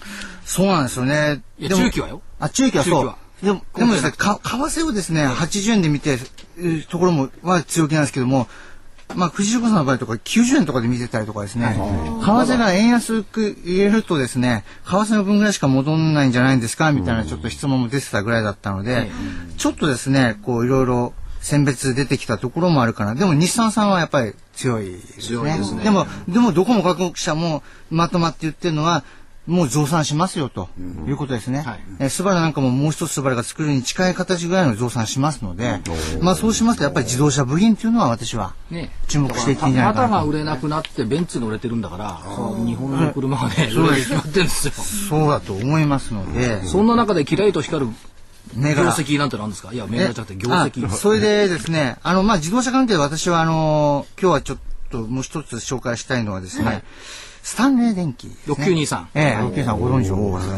[0.45, 1.41] そうなんですよね。
[1.57, 2.21] いや中期はよ。
[2.39, 3.15] あ、中期はそう。
[3.43, 6.17] でも、でもですね、か、為替をですね、80円で見て、
[6.89, 8.47] ところも、は強気なんですけども、
[9.15, 19.09] まあ、藤子さんの場合とか90円とかで見てたりとかですね、為替が円安く入れるとですね、為替の分ぐらいしか戻んないんじゃないんですかみたいなちょっと質問も出てたぐらいだったので、
[19.57, 23.15] ちょっとですね、こういろいろ選別出てきたところもあるかな。
[23.15, 25.57] でも日産さんはやっぱり強いですね。
[25.57, 25.83] ですね。
[25.83, 29.03] でも、でもどこも各国社もまとまって言ってるのは、
[29.47, 30.69] もう増産しますよと
[31.07, 31.61] いうことですね。
[31.61, 35.81] はい、えスバルなんかももう一つスバルが作るに近い形ぐらいの増産しますので、
[36.21, 38.53] まあそうしますとやっぱり自動車部品っていうのは私は
[39.07, 40.09] 注目していっていいんじゃないかな。
[40.09, 42.21] が売れなくなってベンツが売れてるんだから、
[42.65, 44.73] 日本の車がね、売れ決まってるんですよ。
[45.09, 46.63] そうだと思いますので。
[46.63, 47.91] そんな中でキラリと光る
[48.55, 49.73] 業績なんてなんですか？
[49.73, 50.89] いや、銘柄じゃなくて業績。
[50.89, 54.57] それでですね、 あの、まあ、自動車関係で私は、あの、今日はちょっ
[54.91, 56.83] ともう一つ紹介したいのはですね、はい
[57.43, 58.33] スタンレー電機、ね。
[58.45, 59.05] 6923。
[59.15, 60.09] ええ、6923ご存知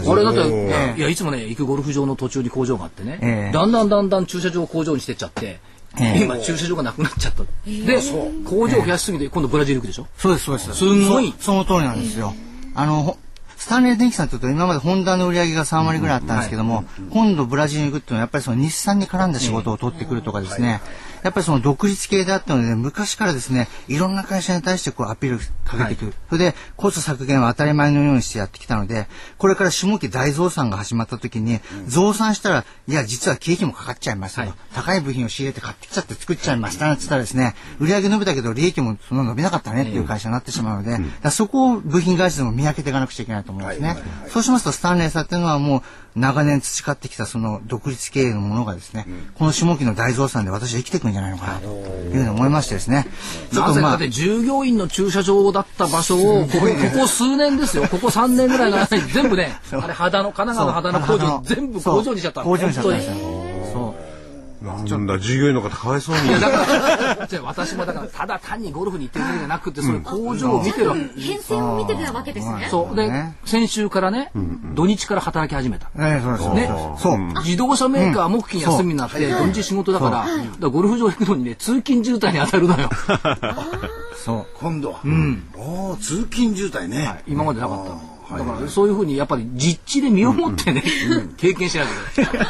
[0.06, 5.62] のあれだって、いや、いつもね、行くゴルフ場の途中に工場があってね、えだんだんだんだん駐車場を工場にしてっちゃって、
[5.98, 7.44] え今駐車場がなくなっちゃった。
[7.66, 8.02] で、
[8.44, 10.08] 工場を増やしすぎて、今度ブラジル行くでしょ？
[10.18, 10.74] そうです、そうです。
[10.74, 11.34] すごい。
[11.40, 12.36] その通りなんですよ。
[12.76, 13.16] あの、
[13.64, 20.82] スタンレー電機さんというと今までホンダの売り上げが3割ぐらいあったんですけども、今度ブラジルに行くっていうのはやっぱりその日産に絡んだ仕事を取ってくるとかですね、
[21.24, 26.06] やっぱりその独立系であったので、昔からですね、いろんな会社に対してこうアピールかけていく。
[26.06, 29.08] はい、それで、コスト削減は当たり前のようにしてやってきたので、
[29.38, 40.92] これから下期大増産が始まった時に、増産したら、いや、実は経費もかかっちゃいますと、はい、高い部品を仕入れて買ってきちゃって作っちゃいましたなんて言ったらですね、売上伸びたけど利益もそんな伸びなかったねっていう会社になってしまうので、
[41.24, 43.98] うん、そこを部品会社でも見分けていかなくちゃいけないと思いますね。
[44.30, 45.82] そうしますと、スタンレーさんっていうのはもう、
[46.16, 53.08] 長年培ってきたその独立経営のものがですね、うん、この下期の大増産で私は生きていくんじゃないのかなというふうに思いましてですね。
[53.52, 62.42] ちょっとまあ、従業員の駐車場だった場所をここ、 ここ数年ですよ、ここ3年ぐらいの間に 全部ね、あれ肌の神奈川の肌の工場全部工場にしちゃった。
[62.42, 63.14] 工場にしちゃったんですよ。
[63.74, 64.13] そう。
[64.64, 66.30] なんだ、従業員の方かわいそうに。
[66.30, 66.58] いや、だか
[67.30, 72.68] ら、私もだから、ただ単にゴルフに行ってるだけじゃなくて、そういう工場を見てる編成を見てたわけですね。
[72.72, 72.96] そう。
[72.96, 73.12] で、
[73.44, 74.32] 先週からね、
[74.74, 75.90] 土日から働き始めた。
[75.98, 76.72] えそうですね。
[76.98, 77.18] そう。
[77.44, 80.26] 自動車メーカー木金休みになって、土日仕事だか
[80.62, 82.90] ら、ゴルフ場行くのにね、通勤渋滞に当たるのよ。
[84.24, 84.46] そう。
[84.60, 85.00] 今度は。
[85.04, 85.44] うん。
[85.58, 87.22] ああ、通勤渋滞ね。
[87.28, 88.13] 今までなかったの。
[88.32, 90.84] だからそういうふうにやっぱり実地で身をもってね、
[91.38, 92.48] 経験しなきゃいけない。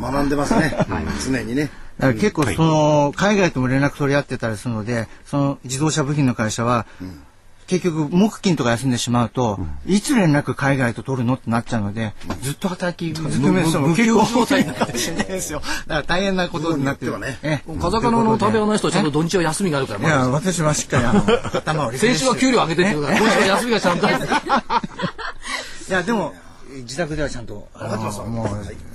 [0.00, 0.76] 学んでますね、
[1.24, 1.70] 常にね。
[1.98, 6.86] 結構その海外とも連絡取り合ってたりするのでその自動車部品の会社は、
[7.66, 21.20] 結局木金とか休んでしまうと、いつ連絡海外と取るのってなっちゃうのでずっと働き続ける人も結構状態になってるんですよだから大変なことになってるね風間の食べ屋の人はちゃんと土日は休みがあるからいや私はしっかりあの
[21.54, 24.10] 頭を先週は給料上げてって言うから今週は休みがちゃんとい
[25.90, 26.34] やでも
[26.72, 28.44] 自宅ではちゃんと、あのも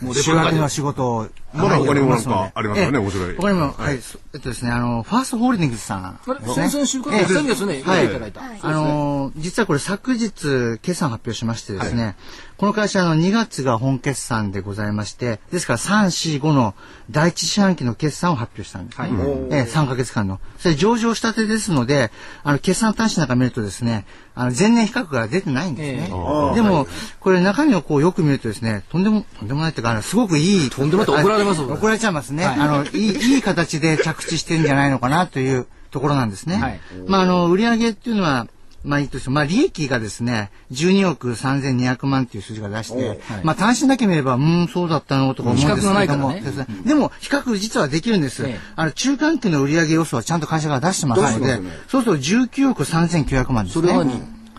[0.01, 1.27] う、もう週明けの仕事を。
[1.57, 3.35] まだ他にもなんかありますよね、面白い。
[3.35, 3.97] 他にも、はい、え
[4.37, 6.19] っとですね、あの、ファーストホールディングスさん。
[6.53, 8.41] 先々週から先月ね、はい、いただいた。
[8.61, 12.15] あの、実はこれ昨日、決算発表しましてですね、
[12.57, 16.73] この会社の2月が本決算でございまして、ですから3、4、5の
[17.11, 19.07] 第一四半期の決算を発表したんですね。
[19.07, 19.17] はい、
[19.51, 20.39] え3ヶ月間の。
[20.57, 22.11] それ上場したてですので、
[22.43, 26.07] あの、決算端子なんか見るとですね、あの、前年比較が出てないんですね。
[26.55, 26.87] でも、
[27.19, 30.69] これ中身をこうよく見るとですね、とんでも、とんでもないっていうか、すごくいい。
[30.71, 31.61] とんでもない怒られます。
[31.61, 32.45] 怒られちゃいますね。
[32.45, 36.55] あの、いい、いい形で着地してるんじゃないのかなというところなんですね。
[36.55, 38.47] はい、まあ、あの、売上っていうのは、
[38.83, 46.41] まあいいとして、まあ利益がですね、12億3200万っていう数字が出して、はい、まあ単身だけ見れば、うん、そうだったのとか思うんですけども、ね、
[46.85, 48.43] でも比較実はできるんです。
[48.43, 53.89] ね、あの中間期の売上予想はちゃんと会社が出してますので、ね、そうすると19億3900万ですね。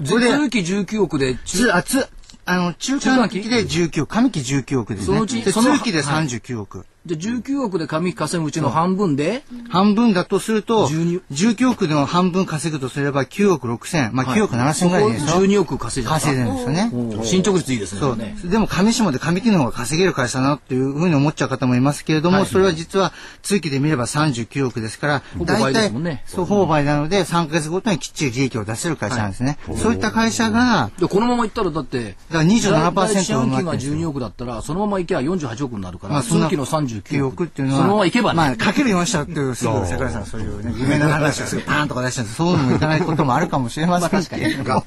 [0.05, 2.07] それは期19億で中、あ、つ、
[2.48, 5.06] あの、中間期で19億、上期19億ですね。
[5.06, 6.87] そのうち、その期で39億。
[7.09, 15.42] で、19億で上期稼ぐうちの半分で、半分だとすると、19億の半分稼ぐとすれば9億6千、まあ9億7千ぐらいですよ。
[15.42, 17.25] 12億稼いで稼いでるんですよね。
[17.25, 18.01] 進捗率いいですね。
[18.01, 18.51] そう。
[18.51, 23.12] でも上下で上期の方が稼げる会社だなっていうふうに思っちゃう方もいますけれども、それは実は
[23.43, 25.91] 通期で見れば39億ですから、大体、
[26.26, 29.59] そう、ほぼ倍なので3ヶ月ごとにきっちり利益を出せる会社なんですね。
[29.76, 38.36] そういった会社が、で、このままいったらだって、だから27%第一半期が12億だったら、そのままいけば48億になるから、通期の39億っていうのは、そのままいけばね。
[38.36, 44.84] まあ、かける4社っていう、すぐ、桜井さん、そういうね、有名な話をすぐパーンとか出しちゃうそういうのもいかないこともあるかもしれませんけど、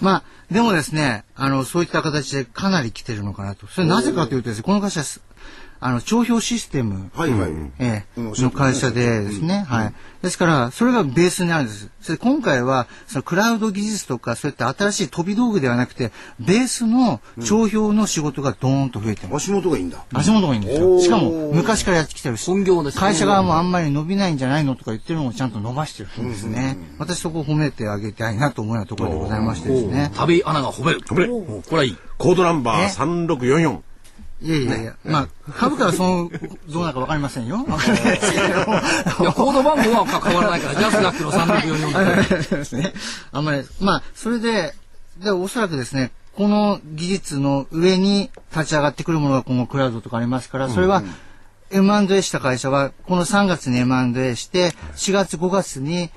[0.00, 3.66] まあ、でもですね、あの、そういった形でかなり来てるのかなと。
[3.66, 5.02] それなぜかというとですね、この会社、
[5.84, 7.50] あの、帳票システム、はいはい。
[7.80, 9.94] ええうんの会社でですね、はい。
[10.22, 11.90] ですから、それがベースになるんです。
[12.00, 19.44] それ今回は、そのクラウド技術とか、そういった新しい飛び道具ではなくて、ベースの帳票の仕事がドーンと増えてます。
[19.44, 20.04] 足元がいいんだ。
[20.14, 21.00] 足元がいいんですよ。
[21.00, 26.78] しかも、昔からやってきてるし、本業ですね会社側もあんまり伸びないんじゃないのとか言ってるのをちゃんと伸ばしてるんですね。
[26.98, 30.12] 私そこを褒めてあげたいなと思うようなところでございましてですね。
[30.14, 31.00] 旅アナが褒める。
[31.00, 31.96] 褒めるおこれはいい。
[32.18, 33.91] コードナンバーえ3644。
[34.42, 36.30] いやいやいや、まあ、株価はその、
[36.68, 37.64] どうなるかわかりませんよ。
[37.68, 42.56] わかんないですけどいや、コード番号は変わらないから、ジャスダックの3644で。
[42.56, 42.92] ですね。
[43.30, 44.74] あんまり、まあ、それで、
[45.18, 51.02] で、おそらくですね、この技術の上に立ち上がってくるものが今後クラウドとかありますから、それは
[51.70, 56.10] M&A した会社は、この3月に M&A して、4月5月に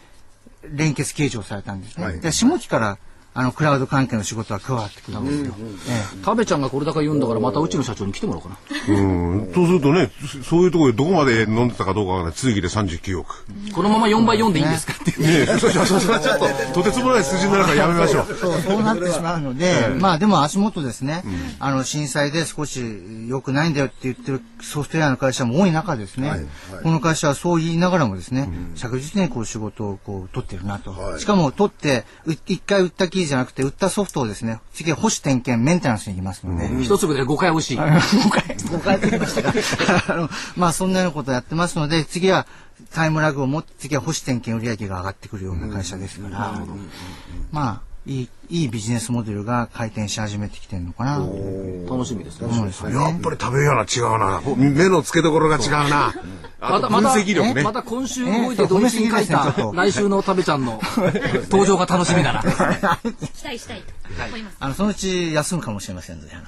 [0.63, 2.05] 連結計上されたんですね。
[2.05, 2.97] はいで下期から、
[3.37, 5.53] あの、クラウド関係の仕事が加わってくるんですよ。
[5.89, 8.95] え食べちゃんがこれだけ言うんだから、またうちの社長に来てもらおうかな。
[8.95, 9.51] うん。
[9.53, 10.09] そうするとね、
[10.41, 13.45] そそういうところでどこまで飲んでたかどうかがね、通義で39億。
[13.73, 15.21] このまま4倍4でいいんですかっていう。
[15.21, 18.25] ねえ、そうそうそうそう、ちょっと、とてつもない数字になるからやめましょう。
[18.31, 21.21] えそう、そうなってしまうので、まあでも足元ですね、
[21.59, 22.81] あの、震災で少し
[23.27, 26.47] 良くないんだよって言ってるソフトウェアの会社も多い中ですね、
[26.83, 30.91] この会社はそう言いながらもですね、着実にこう仕事をこう取ってるなと。
[30.91, 37.77] はいしかも取って、う一回売った記事じゃなくて、売ったソフトをですね、次は保守点検、メンテナンスに行きますので、一粒で5回美味しい。
[37.77, 40.13] 5回、5回って言いましたか。
[40.13, 42.47] あのまあ、そんなようなことをやってますので、次は
[42.93, 46.53] タイムラグを持って、次は保守点検売上が上がってくるような会社ですから、
[47.51, 51.17] まあ、いい、いいビジネスモデルが回転し始めてきてるのかな。
[51.89, 52.93] 楽しみですね。
[52.93, 54.39] やっぱり食べような違うな。
[54.39, 56.13] ほ目の付けどころが違うな。
[56.59, 57.63] またまた析力ね。
[57.63, 60.79] また今週動いてドイツに書いた来週の食べちゃんの
[61.49, 62.41] 登場が楽しみだな。
[62.41, 63.93] 期待したいと
[64.27, 64.57] 思います。
[64.59, 66.41] あの、そのうち休むかもしれませんので、あ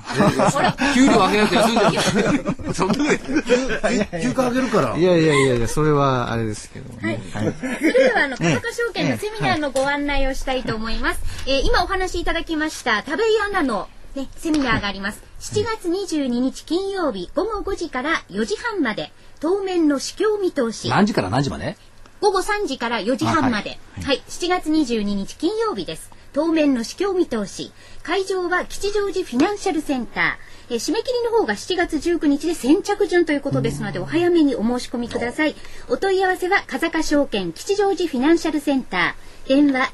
[0.44, 2.74] のほら、給料上げないと休んでる。
[2.74, 3.20] そんなね
[4.22, 4.98] 休暇あげるから。
[4.98, 7.22] いやいやいやいや、それはあれですけどね。
[7.34, 7.54] はい。
[7.60, 11.20] それではあの風賀証券のセミナーのご案内をしたいと思います。
[11.46, 15.24] えー今お話しいただきました食べ井アナのねセミナーがあります。
[15.40, 20.90] 7月22日金曜日午後5時から4時半まで当面の市況見通し。
[20.90, 21.78] 何時から何時まで？
[22.20, 23.80] 午後3時から4時半まで。
[24.04, 26.12] はい、7月22日金曜日です。
[26.34, 27.72] 当面の市況見通し。
[28.04, 30.34] 会場は吉祥寺フィナンシャルセンター。
[30.72, 35.56] えー締め切りの方が7月19日で先着順ということですので、お早めにお申し込みください。
[35.88, 39.48] お問い合わせは、風賀証券吉祥寺フィナンシャルセンター。
[39.48, 39.90] 電話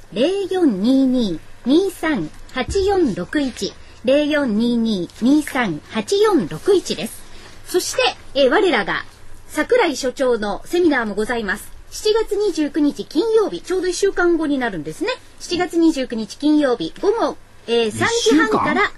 [1.65, 3.73] 0422-238461。
[4.05, 7.23] 0422-238461です。
[7.65, 8.01] そして、
[8.35, 9.05] えー我らが
[9.47, 11.71] 桜井所長のセミナーもございます。
[11.91, 15.09] 7月29日金曜日、ちょうど1週間後になるんですね。
[15.39, 17.37] 7月29日金曜日、午後、
[17.67, 17.99] えー3時
[18.35, 18.91] 半から、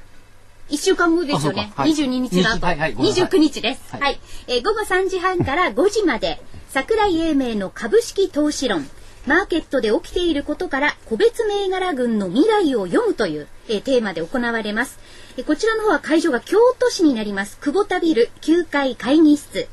[0.70, 1.72] 1週間後ですよね。
[1.76, 2.66] はい22日だと。
[2.66, 3.82] はいはい29日です。
[3.92, 8.88] はいはい、えー午後3時半から5時まで、桜井英明の株式投資論。
[9.26, 15.00] マーケットで起きていることから個別銘柄群の未来を読むという、えーテーマで行われます。
[15.38, 17.58] えーこちらの方は会場が京都市になります。
[17.60, 19.68] 久保田ビル9階会議室。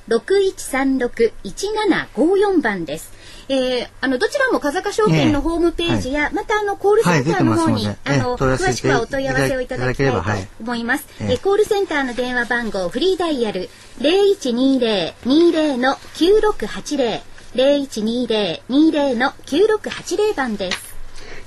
[0.08, 3.12] 06-6136-1754番です。
[3.50, 10.22] えー、あの、どちらも風賀証券のホームページや、またあの、コールセンターの方に、はいあの、詳しくはお問い合わせをいただきたいと
[10.60, 11.06] 思います。
[11.20, 13.70] えええーコールセンターの電話番号、フリーダイヤル
[14.00, 17.20] 0120-20の9680。
[17.54, 20.94] 0120-20の9680番です。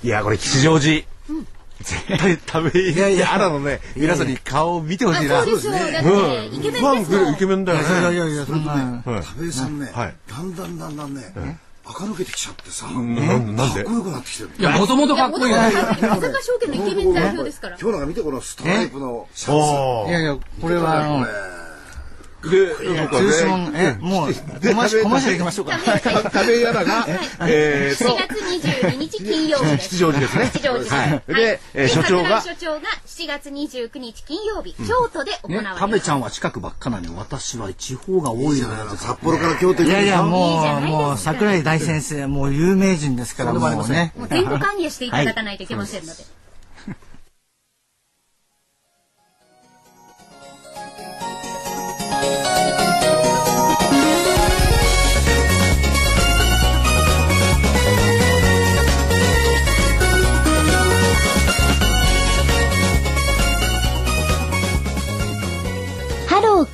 [0.03, 1.05] いや、これ吉祥寺。
[1.83, 5.43] 絶対食べいやいや、あらのね、皆さんに顔を見てほしいな。
[5.43, 5.73] そうですよ。
[5.73, 7.85] だって、イケメンんイケメンだよね。
[7.85, 8.71] いやいやいや、そんな。
[8.71, 11.33] はい食べ井さんね、はいだんだんだんだんね、
[11.83, 13.83] 垢抜けてきちゃってさ、なんなんで？
[13.83, 14.49] かっこよくなってきてる。
[14.57, 15.71] いや、もともとかっこいいよね。
[15.99, 17.77] 風賀証券のイケメン代表ですから。
[17.79, 19.53] 今日なんか見てこのストライプのシャツ。
[19.53, 21.27] あいやいや、これはあの、あ。
[22.49, 25.77] で、そうか通称の、え、もう、コマーシャル行きましょうか。
[26.33, 27.05] 食べ屋らが、
[27.47, 28.43] えー7と、月
[28.89, 29.89] 22日金曜日です。
[29.89, 30.49] 吉祥寺ですね。
[30.53, 31.33] 吉祥寺はい。
[31.33, 32.41] でえー所長が。
[32.41, 38.85] 所長が7月29日金曜日、京都で行ねわれます。、食べちゃんは近くばっかなのに、私は地方が多いのあよ。
[38.85, 44.13] の札幌から京都にいやいや、もう、もう、桜井大先生、もう有名人ですから、もうね。
[44.17, 46.40] もう全国歓迎していただかないといけませんので。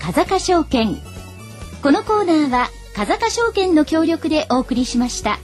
[0.08, 0.96] 風賀証券。
[1.84, 5.38] このコーナーは風賀証券の協力でお送りしました。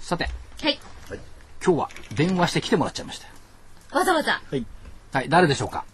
[0.00, 0.30] さて、
[0.62, 0.80] はい。
[1.62, 3.34] 今日は電話して来てもらっちゃいましたよ。
[3.92, 4.40] わざわざ。
[5.12, 5.84] はい、誰でしょうか？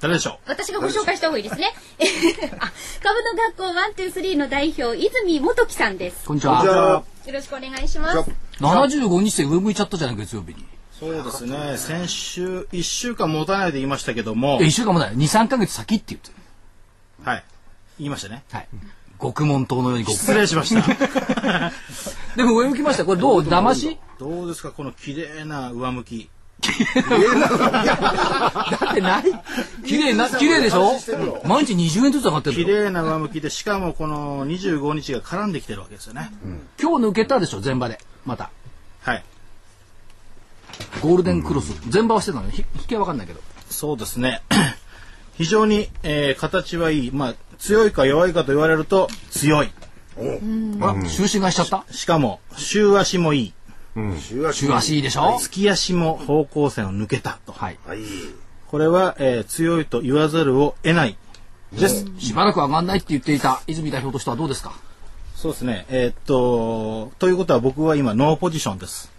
[0.00, 1.74] 誰でしょ私がご紹介した方がいいですね
[2.60, 2.72] あ
[3.02, 6.60] 株の学校 One Two Three の代表泉元樹さんですこんにちは。
[6.60, 8.30] あよろしくお願いします
[8.60, 10.64] 75日で上向いちゃったじゃない、月曜日に。
[10.98, 11.76] そうですね。
[11.76, 15.14] 先週、1週間持たないで言いましたけどもえ、、一週間もない。
[15.14, 16.34] 2、3ヶ月先って言ってる。
[17.24, 17.44] はい。
[17.98, 18.42] 言いましたね。
[18.50, 18.68] はい。
[19.20, 20.82] 獄門島のように極失礼しました。
[22.36, 23.04] でも上向きました。
[23.04, 23.42] これどう？
[23.42, 23.98] 騙し？
[24.18, 26.30] どうですか、この綺麗な上向き。
[26.60, 26.70] だ
[28.90, 29.24] ってない。
[29.86, 30.92] 綺麗な、綺麗でしょ？
[31.44, 32.84] 毎日20円ずつ上がって綺るよ。
[32.84, 36.30] 麗な上向きで、しかもこの25日が絡んできてるわけですよね。
[36.80, 37.98] 今日抜けたでしょ、前場で。
[38.26, 38.50] また。
[39.02, 39.24] はい。
[41.02, 41.72] ゴールデンクロス。
[41.92, 42.44] 前場はしてたの？
[42.46, 42.50] よ。
[42.50, 43.40] ひ引きはわかんないけど。
[43.70, 44.42] そうですね。
[45.36, 47.10] 非常に、えー形はいい。
[47.12, 49.70] まあ、強いか弱いかと言われると強い。
[50.80, 51.84] あ、収支買いしちゃった？
[51.92, 53.52] しかも、週足もいい。
[54.20, 55.38] 週足週足いいでしょ？
[55.40, 57.52] 月足も方向線を抜けたと。
[57.52, 57.78] はい。
[57.86, 57.98] はい
[58.68, 61.16] これは、えー強いと言わざるを得ない。
[61.72, 62.06] です。
[62.18, 64.72] しばらく上がんないって言っていた泉代表としてはどうですか？
[65.34, 65.86] そうですね。
[65.88, 69.10] えーっと、ということは僕は今ノーポジションです。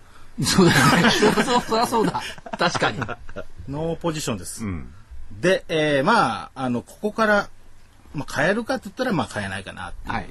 [0.44, 1.12] そうだよね。
[1.12, 2.22] そうそう、そりゃそうだ。
[2.58, 3.00] 確かに。
[3.70, 4.64] ノーポジションです。
[5.42, 7.50] で、えーまあ、あの、ここから、
[8.14, 10.14] まあ、買えるかって言ったら、まあ、買えないかなっていう。
[10.14, 10.30] はい。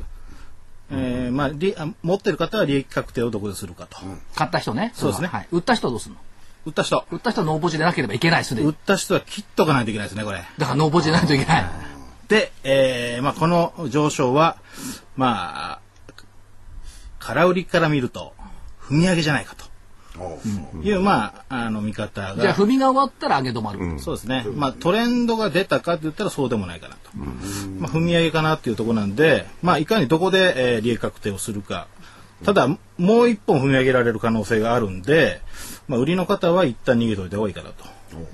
[0.91, 3.99] えーまあ、りあ持ってる方は利益確定をどこでするかと。
[4.34, 4.93] 買った人ね。
[4.95, 5.49] そうですねれははい。
[5.53, 6.20] 売った人はどうするの？
[6.66, 7.05] 売った人。
[7.11, 8.68] 売った人はノーポジでなければいけない、すでに。
[8.68, 10.43] 売った人は切っとかないといけないですね、これ。
[10.59, 11.64] だからノーポジでないといけない。
[12.28, 14.57] で、えーまあ、この上昇は、
[15.16, 15.80] まあ、
[17.18, 18.34] 空売りから見ると、
[18.80, 19.64] 踏み上げじゃないかと
[20.83, 22.37] いう、まあ、あの、見方が。
[22.37, 24.01] じゃあ、踏みが終わったら上げ止まる。
[24.01, 24.45] そうですね。
[24.55, 27.11] まあ、トレンドが出たかって言ったらそうでもないかなと。
[27.79, 31.87] まあ、踏み上げかなっていうところなんで、まあ、いかにどこで、えー利益確定をするか。
[32.45, 35.41] ただ、もう一本踏み上げられる可能性があるんで、
[35.89, 37.85] まあ、売りの方は一旦逃げといた方がいいかなと。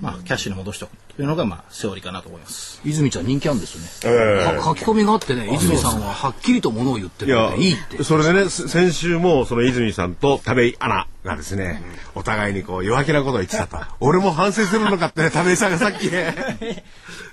[0.01, 2.81] まあ、キャッシュに戻しておくというのが、まあ、セオリーかなと思います。
[2.85, 4.57] 泉ちゃん人気あるんですよね。
[4.57, 8.03] か書き込みがあってね、泉さんははっきりとものを言っていやるので、いいって。
[8.03, 11.83] それでね、す先週もその泉さんと田部井アナがですね、
[12.15, 13.79] お互いにこう弱気なことを言ってたと。
[14.01, 16.85] 俺も反省するのかってね、 田部井さんがさっきね。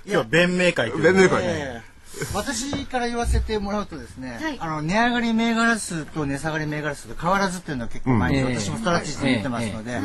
[0.06, 1.92] 今日、弁明会弁明会ね。
[2.34, 9.98] 私から言わせてもらうとですね、はいあの値上がり銘柄数と値下がり銘柄数と変わらずっていうのは結構前に、うん私もストラテジーで言ってますので、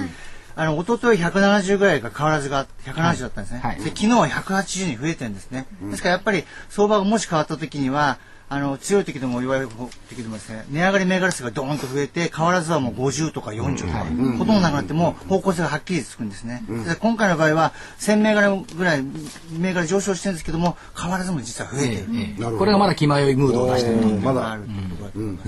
[0.58, 3.76] あの一昨日170ぐらいが変わらずが170だったんですね、はい。
[3.78, 8.18] で昨日は180に増えてるんですね、ですからやっぱり相場がもし変わった時には
[8.50, 9.68] あの強い時でも弱い
[10.10, 14.06] 時でもですね値上がり銘柄数がドーンと増えて変わらずはもう50とか40とか、
[14.38, 19.04] ほとんどなくなっても方向性がはっきりつくんですね、で今回の場合は1000銘柄ぐらい
[19.52, 24.00] 銘柄上昇してるんですけども変わらずも実は増えている、ええこれがまだ気迷いムードを出してる。
[24.00, 24.08] と。
[24.08, 24.52] まだ。
[24.52, 25.43] あるってことだと思いま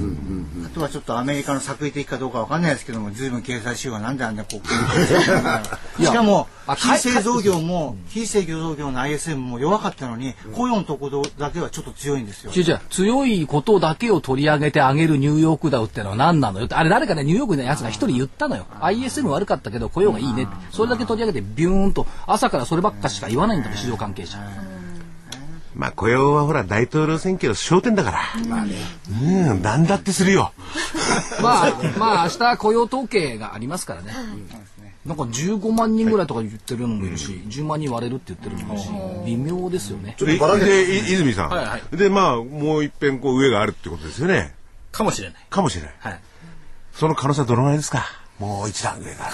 [0.64, 0.68] す。
[0.68, 4.68] あとはちょっとアメリカの作為的かどうかわかんないですけども、随分経済指標がなんであんなこう、
[6.04, 12.52] しかもあ、非製造業も、非製造業の ISM も弱かったのに、雇用のところだけはちょっと強いんですよ。
[12.90, 16.66] 強いことだけを取り上げてあげるニューヨークダウってのは何なのよ？
[16.66, 18.66] ってあれ誰かねニューヨークのやつが一人言ったのよ。
[18.82, 20.44] ISM 悪かったけど雇用がいいね。
[20.44, 24.38] ってそれだけ取り上げてビューンと朝からそればっかしか言わないんだもん市場関係者。
[25.76, 28.20] まあ雇用はほら大統領選挙の焦点だから。
[28.48, 28.74] まあね。
[29.22, 30.52] うん、なんだってするよ。
[31.42, 34.14] まあまあ明日雇用統計がありますからね
[35.06, 38.89] なんか15万人ぐらいとか言ってるのもいるし、10万人割れるって言ってるのもいるし
[39.26, 41.50] 微妙ですよねちょっとで、い泉さん。
[41.50, 44.54] はいはいで、まあ、もう一遍こう上があるってことですよね。
[44.91, 45.38] かもしれない。
[45.50, 45.93] かもしれない。
[46.00, 46.20] はい。
[46.93, 48.04] その可能性はどのぐらいですか？
[48.39, 49.30] もう一段上から。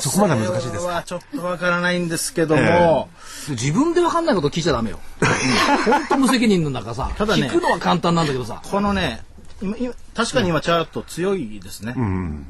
[0.00, 0.92] そこまでは難しいですか？
[0.92, 3.08] はちょっとわからないんですけども、
[3.50, 4.98] 自分で分かんないこと聞いちゃダメよ
[5.86, 9.22] 本当無責任なんだからさただね聞くのは簡単なんだけどさこのね、
[9.62, 11.94] 今今確かに今チャート強いですね。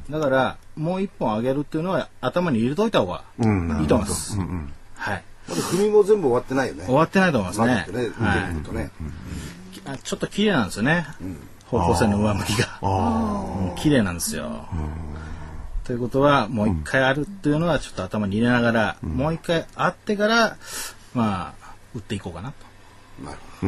[0.08, 4.38] だから、もう一本上げるっていうのは頭に入れといた方がいいと思います。
[4.94, 5.24] はい。
[5.48, 8.11] まだ踏みも全部終わってないよね終わってないと思いますねね。
[8.18, 8.90] はい
[9.86, 11.06] あちょっと綺麗なんですよね。
[11.66, 12.78] 方向線の上向きが。
[12.82, 14.66] うん綺麗なんですよ。
[15.84, 20.56] ということは、もう一回あるっていうのはちょっと頭に入れながら、もう一回あってから、
[21.14, 23.66] まあ、打っていこうかなと。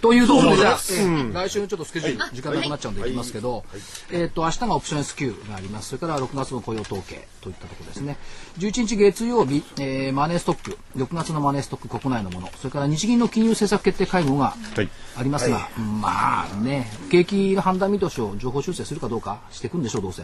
[0.00, 3.64] というところで、じゃあ、えー来週のちょっとスケジュール、時間なくなっちゃうんでいきますけど、
[4.12, 5.88] えっと、明日がオプション S q があります。
[5.88, 8.16] それから6月の雇用統計といったところですね。
[8.58, 14.88] 11日月曜日、えーマネーストック、6月のマネーストック国内のもの、それから日銀の金融政策決定会合がはい。
[15.16, 15.68] ありますが、
[16.00, 20.22] まあね、景気の判断見通しを情報修正するかどうかしていくんでしょう、どうせ。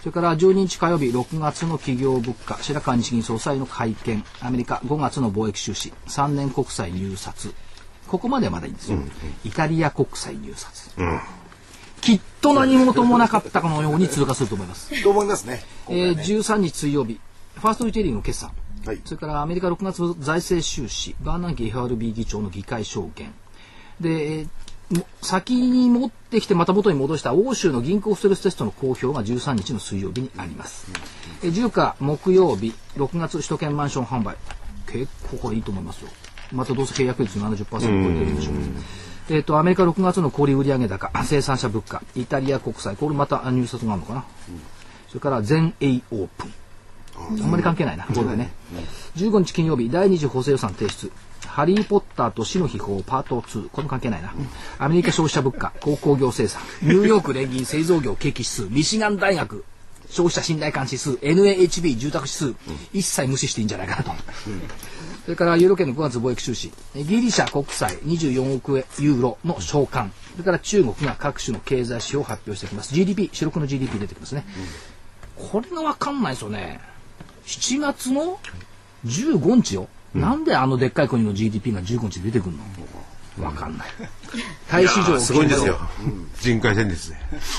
[0.00, 7.52] それから12日火曜日、6月の企業物価、白川日銀総裁の会見、アメリカ5月の貿易収支、3年国債入札。
[8.10, 8.98] ここまではまだいいんですよ。
[9.44, 10.90] イタリア国債入札。
[12.00, 15.02] きっと何事もなかったかのように通過すると思います。
[15.02, 15.62] と思いますね。
[15.88, 17.20] えー、13日水曜日、
[17.54, 18.50] ファーストリテイリングの決算。
[18.84, 23.32] はいそれからアメリカ6月の財政収支、バーナンキ FRB 議長の議会証言。
[24.00, 24.48] で、
[25.22, 30.90] 先に持ってきてまた元に戻した欧州の銀行ストレステストの公表が13日の水曜日にあります。
[31.44, 34.36] えー10日木曜日、6月首都圏マンション販売。
[34.90, 36.08] 結構これいいと思いますよ。
[36.52, 38.54] またどうせ契約率70%超えてるでしょう。
[39.30, 44.24] えっ、と、アメリカ6月の小売売上高、生産者物価、イタリア国債、これまた入札があるのかな。
[45.08, 46.52] それから全英オープン。
[47.42, 48.50] あんまり関係ないな、これでね。
[49.16, 51.12] 15日金曜日、第2次補正予算提出。
[51.46, 53.68] ハリー・ポッターと死の秘宝パート2。
[53.70, 54.32] これも関係ないな。
[54.78, 59.64] アメリカ消費者物価、鉱工業生産、ニューヨーク連銀製造業景気指数、ミシガン大学、
[60.08, 62.54] 消費者信頼感指数、NAHB 住宅指数、
[62.92, 64.12] 一切無視していいんじゃないかなと。
[65.24, 72.94] それからユーロ圏の5月貿易収支、えギリシャ国債24億ユーロの償還、それから中国が各種の経済指標を発表してきます。
[72.94, 74.44] GDP、主力の GDP 出てきますね。
[75.36, 76.80] これがわかんないですよね。
[77.46, 78.38] 7月の
[79.06, 79.88] 15日よ。
[80.14, 82.64] なんであのでっかい国の GDP が15日で出てくるの？
[83.40, 83.88] わかんない。
[84.70, 85.78] 大市場すごいんですよ。
[86.40, 87.16] 人海戦術で。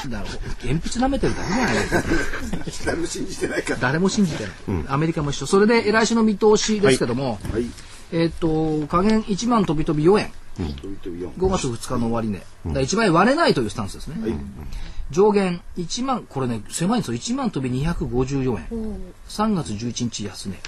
[0.10, 0.30] だから
[0.64, 2.92] 鉛筆舐めてるだけじゃないですか。
[2.92, 3.80] 誰も信じてないから。
[3.80, 7.66] 誰も信じてない、アメリカも一緒それで来週の見通しですけども、はい。
[8.14, 12.44] えっ、と加減1万飛び飛び4円5 5月2日の終値、ね。
[12.66, 14.16] だから1万円割れないというスタンスですね、
[15.10, 17.18] 上限1万これね狭いんですよ。
[17.18, 18.68] 1万飛び254円。
[19.30, 20.60] 3月11日安値、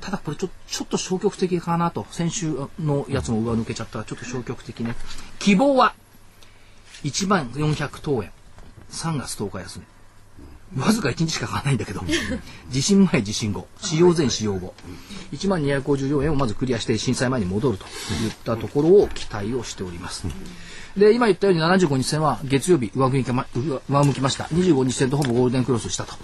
[0.00, 2.06] ただこれちょちょっと消極的かなと。
[2.10, 4.94] 先週のやつも上抜けちゃったらちょっと消極的ね。
[5.38, 5.94] 希望は
[7.04, 8.30] 1万400等円。
[8.90, 9.99] 3月10日安値
[10.76, 12.02] わずか1日しか買わないんだけど。
[12.68, 13.66] 地震前地震後。
[13.80, 14.74] 使用前使用後。
[15.32, 17.90] 1万254円をまずクリアして震災前に戻るといっ
[18.44, 20.26] たところを期待をしております。
[20.96, 24.44] で今言ったように75日線は月曜日上向きま上上向きました。
[24.44, 26.14] 25日線とほぼゴールデンクロスしたと。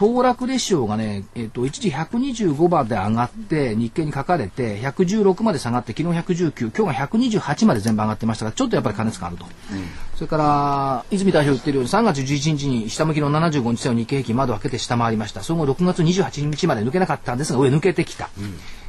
[0.00, 9.44] 騰落レシオがね、えっと一時125まで上がって日経に書かれて116まで下がって昨日119今日が128まで全部上がってましたがちょっとやっぱり過熱感あると、
[10.14, 15.42] それから泉代表言ってるように3月11日に下向きの75日線を日経平均窓を開けて下回りました。
[15.42, 18.30] その後6月28日まで抜けなかったんですが上抜けてきた、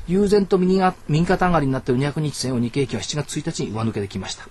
[0.08, 4.48] 悠然と右が右肩上がりになっている200日線を日経平均は7月1日に上抜けてきました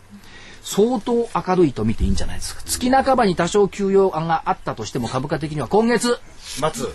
[0.62, 6.18] 相当明るいと見ていいんじゃないですか月半ばに多少休養があったとしても株価的には今月
[6.61, 6.88] 松。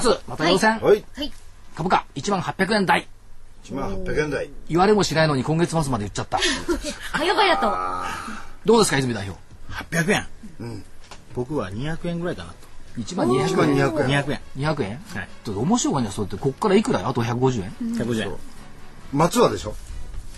[0.00, 1.04] 末また要請、はい。
[1.16, 1.32] はい。
[1.74, 3.08] 株価1万800円台
[3.64, 4.50] 1万800円台。
[4.68, 6.38] 言われもしないのに今月末まで言っちゃった
[7.12, 7.72] 早々と。
[8.64, 9.40] どうですか泉代表
[9.70, 10.84] 800円。
[11.34, 12.70] 僕は200円ぐらいかなと。
[12.98, 14.24] 1万1 200万円200円。
[14.24, 14.40] 200円。
[14.56, 18.36] 200円、はいちょっと面白いがねそうやってこっからいくらよあと150円、150円。
[19.12, 19.74] 松はでしょ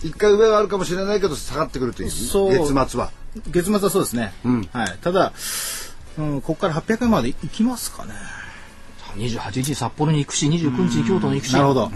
[0.05, 2.11] 一回上はあるかもしれないけど下がってくるという。
[2.11, 3.11] そう月末は。
[3.49, 4.33] 月末はそうですね。
[4.73, 4.99] はい。
[5.01, 5.33] ただ、
[6.19, 8.13] うん、ここから800円までいきますかね。
[9.17, 11.91] 28日に札幌に行くし29日に京都に行くしなるほど。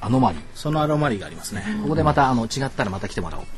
[0.00, 1.64] アノマリそのアロマリーがありますね。
[1.82, 3.44] ここでまたあの違ったらまた来てもらおう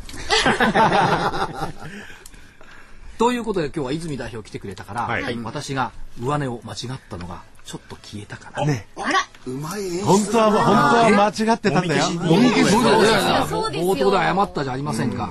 [3.19, 9.30] ということで今日は泉代表来てくれたから、はい私が上値を間違ったのがちょっと消えたかなねあら。
[9.47, 10.03] うまいね。
[10.03, 12.05] 本当は、本当は間違ってたんだよ。
[12.05, 13.95] そうだよそうですよ。
[13.95, 15.31] 冒頭で謝ったじゃありませんか、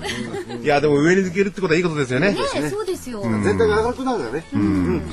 [0.62, 2.32] いや、でも上に抜けるってことはいいことですよね。
[2.32, 3.22] ねえ、そうですよ。
[3.22, 4.44] 全体が明るくなるからね。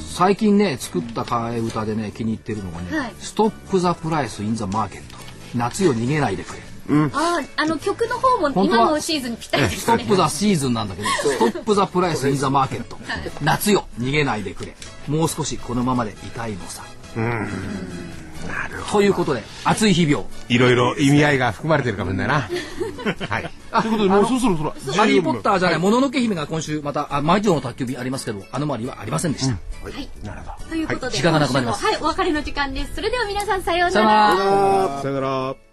[0.01, 3.15] 最近ね作った替え歌でね気に入ってるのがね「はい。
[3.21, 5.17] Stop the price in the market」
[5.55, 6.63] 夏よ逃げないでくれ。
[7.13, 9.79] ああ、あの曲の方も今のシーズンにぴったりですね。
[9.81, 12.99] Stop the season なんだけど Stop the price in the market
[13.43, 14.75] 夏よ逃げないでくれ。
[15.09, 16.83] もう少しこのままでいたいのさ
[18.91, 22.49] ということで暑い日々をいろいろ意味合いが含まれてるかもしれないな。
[23.29, 23.51] はい。
[23.83, 24.75] ということで、もうそろそろそろ。
[24.95, 29.57] ハリー・ポッターじゃない、もののけ姫が今週また、あ、魔女の宅急便ありますけど、あの周りはありませんでした。
[30.69, 32.95] ということで、時間がなくなりますはい、お別れの時間です。
[32.95, 35.03] それでは皆さんさようなさよならら。
[35.03, 35.66] さよなら。